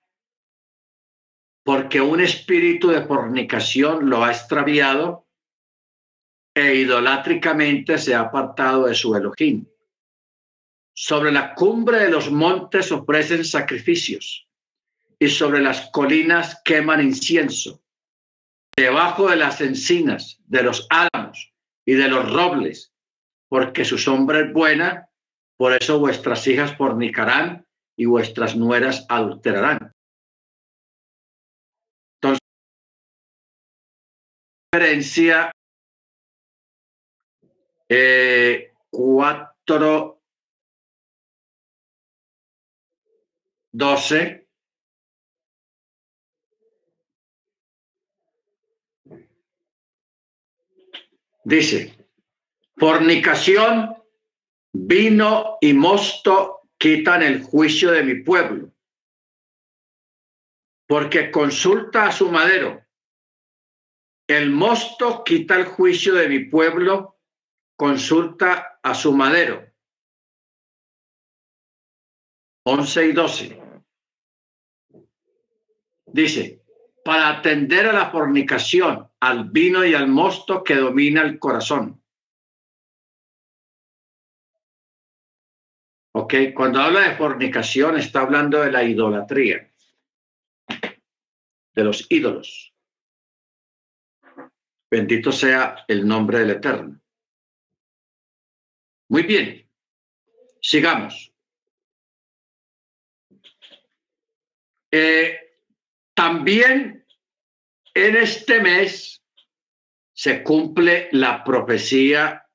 [1.65, 5.27] porque un espíritu de fornicación lo ha extraviado
[6.55, 9.67] e idolátricamente se ha apartado de su Elohim.
[10.93, 14.49] Sobre la cumbre de los montes ofrecen sacrificios
[15.19, 17.81] y sobre las colinas queman incienso.
[18.79, 21.53] Debajo de las encinas, de los álamos
[21.85, 22.93] y de los robles
[23.49, 25.09] porque su sombra es buena,
[25.57, 27.67] por eso vuestras hijas fornicarán
[27.97, 29.93] y vuestras nueras adulterarán.
[32.21, 32.41] Entonces,
[34.71, 35.51] diferencia
[37.89, 38.73] eh.
[51.49, 51.97] Dice,
[52.77, 53.97] Fornicación,
[54.71, 58.71] vino y mosto quitan el juicio de mi pueblo,
[60.87, 62.85] porque consulta a su madero.
[64.27, 67.19] El mosto quita el juicio de mi pueblo,
[67.77, 69.73] consulta a su madero.
[72.65, 73.63] 11 y 12.
[76.13, 76.58] Dice,
[77.09, 82.03] para atender a la fornicación, al vino y al mosto que domina el corazón.
[86.13, 89.73] Ok, cuando habla de fornicación está hablando de la idolatría,
[91.73, 92.75] de los ídolos.
[94.91, 97.01] Bendito sea el nombre del Eterno.
[99.09, 99.67] Muy bien,
[100.61, 101.33] sigamos.
[104.91, 105.39] Eh,
[106.13, 106.98] también
[108.07, 109.23] en este mes
[110.13, 112.47] se cumple la profecía,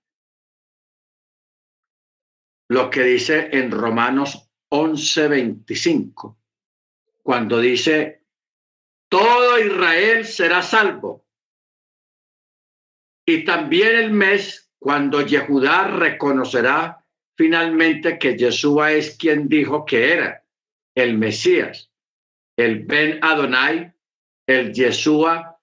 [2.69, 6.37] lo que dice en Romanos 11:25,
[7.21, 8.25] cuando dice,
[9.09, 11.25] todo Israel será salvo.
[13.25, 20.43] Y también el mes cuando Yehudá reconocerá finalmente que Yeshua es quien dijo que era
[20.95, 21.93] el Mesías
[22.57, 23.92] el Ben Adonai,
[24.47, 25.59] el Yeshua,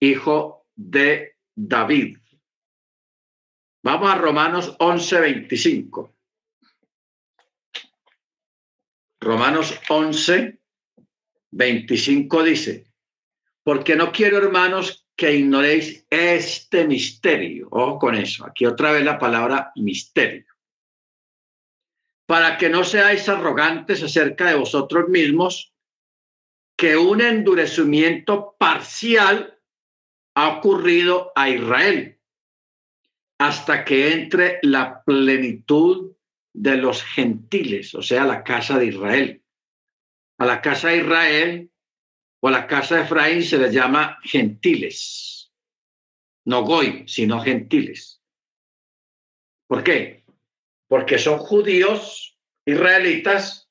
[0.00, 2.18] hijo de David.
[3.82, 6.14] Vamos a Romanos 11, 25.
[9.20, 10.58] Romanos 11,
[11.50, 12.86] 25 dice,
[13.62, 17.68] porque no quiero, hermanos, que ignoréis este misterio.
[17.70, 18.46] Ojo con eso.
[18.46, 20.46] Aquí otra vez la palabra misterio.
[22.26, 25.74] Para que no seáis arrogantes acerca de vosotros mismos,
[26.76, 29.58] que un endurecimiento parcial
[30.34, 32.20] ha ocurrido a Israel
[33.40, 36.14] hasta que entre la plenitud
[36.52, 39.42] de los gentiles, o sea, la casa de Israel.
[40.38, 41.70] A la casa de Israel
[42.42, 45.52] o a la casa de Efraín se les llama gentiles,
[46.44, 48.22] no goy, sino gentiles.
[49.66, 50.24] ¿Por qué?
[50.86, 53.69] Porque son judíos israelitas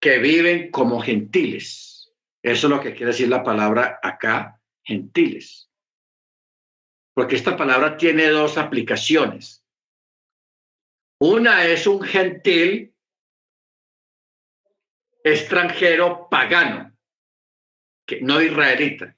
[0.00, 2.12] que viven como gentiles.
[2.42, 5.70] Eso es lo que quiere decir la palabra acá, gentiles.
[7.14, 9.64] Porque esta palabra tiene dos aplicaciones.
[11.20, 12.94] Una es un gentil
[15.24, 16.96] extranjero pagano,
[18.06, 19.16] que no israelita.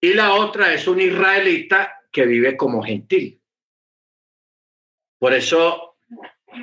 [0.00, 3.42] Y la otra es un israelita que vive como gentil.
[5.18, 5.87] Por eso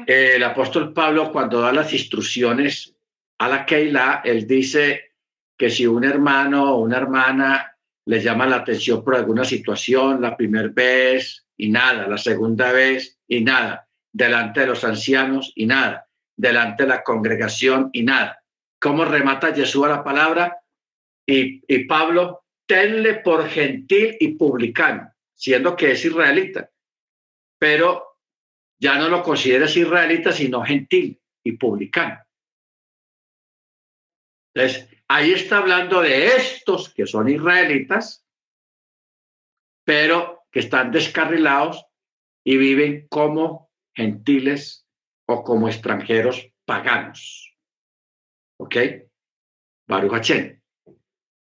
[0.07, 2.95] el apóstol Pablo cuando da las instrucciones
[3.37, 5.13] a la Keilah, él dice
[5.57, 10.35] que si un hermano o una hermana le llama la atención por alguna situación, la
[10.35, 16.07] primera vez y nada, la segunda vez y nada, delante de los ancianos y nada,
[16.35, 18.41] delante de la congregación y nada.
[18.79, 20.57] ¿Cómo remata Jesús la palabra?
[21.25, 26.69] Y, y Pablo, tenle por gentil y publicano, siendo que es israelita,
[27.57, 28.14] pero
[28.79, 32.21] ya no lo consideras israelita, sino gentil y publicano.
[34.53, 38.25] Entonces, ahí está hablando de estos que son israelitas,
[39.85, 41.85] pero que están descarrilados
[42.45, 44.87] y viven como gentiles
[45.27, 47.53] o como extranjeros paganos.
[48.57, 48.75] ¿Ok?
[49.87, 50.31] Baruch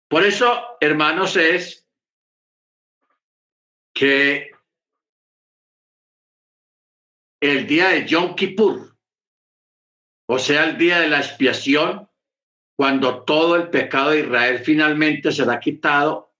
[0.10, 1.88] Por eso, hermanos, es
[3.94, 4.55] que
[7.42, 8.98] el día de Yom Kippur,
[10.28, 12.10] o sea, el día de la expiación,
[12.78, 16.34] cuando todo el pecado de Israel finalmente será quitado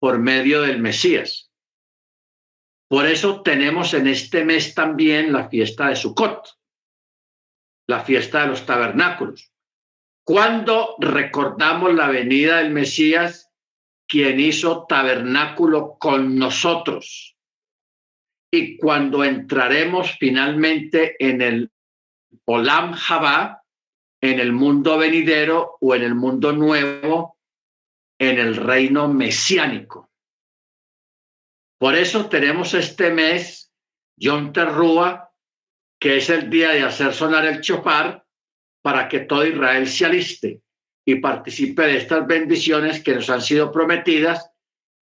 [0.00, 1.50] por medio del Mesías.
[2.88, 6.58] Por eso tenemos en este mes también la fiesta de Sukkot,
[7.86, 9.52] la fiesta de los tabernáculos.
[10.24, 13.52] Cuando recordamos la venida del Mesías,
[14.08, 17.36] quien hizo tabernáculo con nosotros
[18.50, 21.70] y cuando entraremos finalmente en el
[22.46, 23.62] Olam Jabá,
[24.20, 27.38] en el mundo venidero o en el mundo nuevo,
[28.18, 30.10] en el reino mesiánico.
[31.78, 33.72] Por eso tenemos este mes
[34.16, 35.30] Yom Terrúa,
[35.98, 38.26] que es el día de hacer sonar el chopar
[38.82, 40.60] para que todo Israel se aliste
[41.06, 44.50] y participe de estas bendiciones que nos han sido prometidas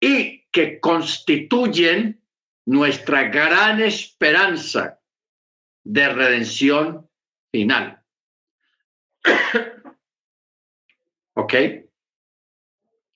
[0.01, 2.21] y que constituyen
[2.65, 4.99] nuestra gran esperanza
[5.83, 7.09] de redención
[7.51, 8.03] final.
[11.33, 11.53] ¿Ok?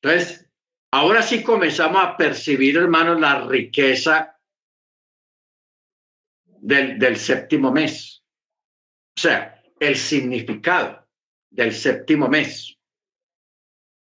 [0.02, 0.50] Entonces,
[0.91, 4.39] ahora sí comenzamos a percibir, hermanos, la riqueza
[6.45, 8.24] del, del séptimo mes.
[9.18, 11.08] O sea, el significado
[11.50, 12.78] del séptimo mes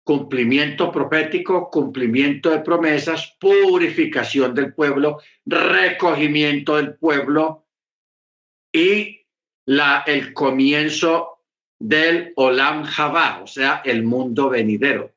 [0.07, 7.67] cumplimiento profético, cumplimiento de promesas, purificación del pueblo, recogimiento del pueblo
[8.71, 9.25] y
[9.65, 11.43] la, el comienzo
[11.77, 15.13] del Olam Jabá, o sea, el mundo venidero,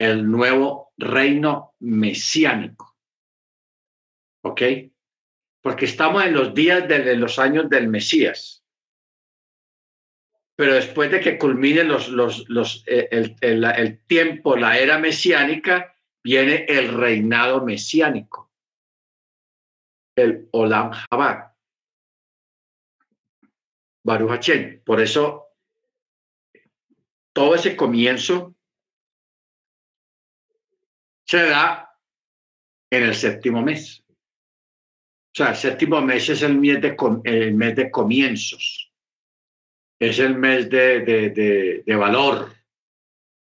[0.00, 2.96] el nuevo reino mesiánico.
[4.42, 4.62] ¿Ok?
[5.62, 8.65] Porque estamos en los días de los años del Mesías.
[10.56, 15.94] Pero después de que culmine los, los, los, eh, el, tiempo, la era mesiánica,
[16.24, 18.50] viene el reinado mesiánico,
[20.16, 21.54] el Olam Jabá.
[24.02, 24.50] Baruch
[24.84, 25.48] Por eso,
[27.34, 28.54] todo ese comienzo
[31.26, 31.86] se da
[32.90, 34.04] en el séptimo mes.
[34.08, 38.85] O sea, el séptimo mes es el mes de, el mes de comienzos,
[39.98, 42.52] es el mes de, de, de valor,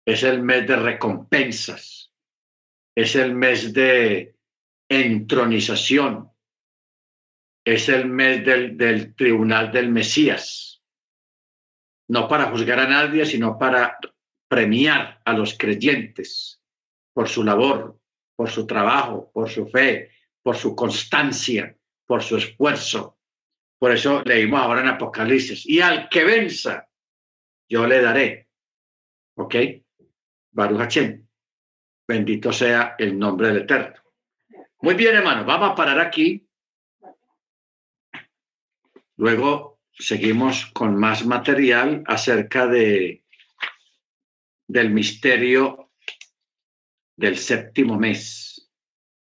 [0.05, 2.11] es el mes de recompensas,
[2.95, 4.35] es el mes de
[4.89, 6.29] entronización,
[7.65, 10.83] es el mes del, del tribunal del Mesías,
[12.09, 13.97] no para juzgar a nadie, sino para
[14.49, 16.61] premiar a los creyentes
[17.13, 17.99] por su labor,
[18.35, 20.11] por su trabajo, por su fe,
[20.43, 23.17] por su constancia, por su esfuerzo.
[23.83, 26.87] Por eso leímos ahora en Apocalipsis, y al que venza,
[27.67, 28.47] yo le daré.
[29.35, 29.55] ¿Ok?
[30.51, 31.27] Baruch Hashem.
[32.07, 34.01] Bendito sea el nombre del Eterno.
[34.79, 36.47] Muy bien, hermano, vamos a parar aquí
[39.17, 43.25] Luego seguimos con más material acerca de,
[44.65, 45.91] del misterio
[47.17, 48.71] del séptimo mes.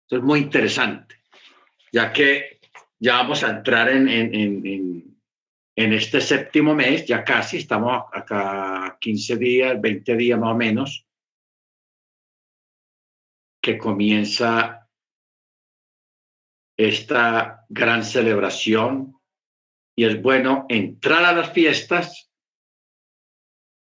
[0.03, 1.17] Esto es muy interesante,
[1.91, 2.62] ya que
[3.03, 4.33] ya vamos a entrar en, en,
[4.65, 5.21] en,
[5.77, 11.05] en este séptimo mes, ya casi estamos acá 15 días, 20 días más o menos,
[13.61, 14.89] que comienza
[16.79, 19.21] esta gran celebración
[19.97, 22.31] y es bueno entrar a las fiestas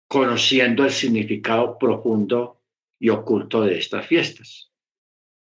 [0.09, 2.63] conociendo el significado profundo
[2.99, 4.73] y oculto de estas fiestas.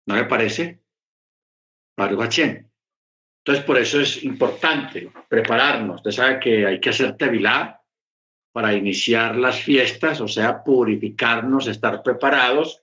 [0.08, 0.84] ¿No me parece?
[1.98, 2.40] Baruch
[3.46, 5.98] Entonces, por eso es importante prepararnos.
[5.98, 7.82] Usted sabe que hay que hacer tevilá
[8.52, 12.82] para iniciar las fiestas, o sea, purificarnos, estar preparados,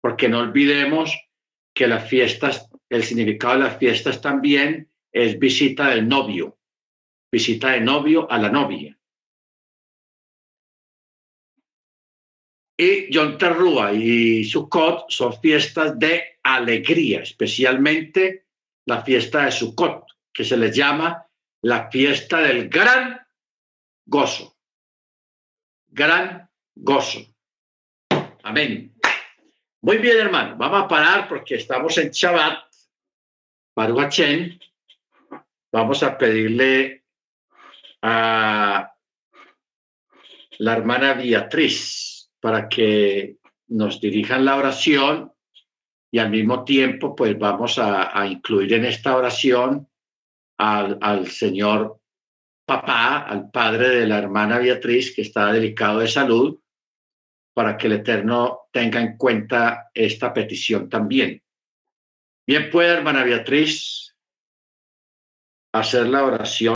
[0.00, 1.14] porque no olvidemos
[1.74, 6.56] que las fiestas, el significado de las fiestas también es visita del novio
[7.30, 8.96] visita de novio a la novia.
[12.76, 18.46] Y Yom Terrúa y Sukkot son fiestas de alegría, especialmente
[18.90, 21.24] la fiesta de Sukkot, que se les llama
[21.62, 23.20] la fiesta del gran
[24.04, 24.56] gozo.
[25.86, 27.20] Gran gozo.
[28.42, 28.92] Amén.
[29.82, 30.56] Muy bien, hermano.
[30.56, 32.58] Vamos a parar porque estamos en Shabbat.
[33.76, 34.20] Baruch
[35.72, 37.04] Vamos a pedirle
[38.02, 38.92] a
[40.58, 43.36] la hermana Beatriz para que
[43.68, 45.32] nos dirijan la oración
[46.12, 49.88] y al mismo tiempo pues vamos a, incluir en esta oración
[50.58, 52.00] al, al, señor
[52.66, 56.60] papá, al padre de la hermana Beatriz que está delicado de salud
[57.54, 61.42] para que el Eterno tenga en cuenta esta petición también.
[62.46, 64.16] Bien puede, hermana Beatriz,
[65.72, 66.68] hacer la oración.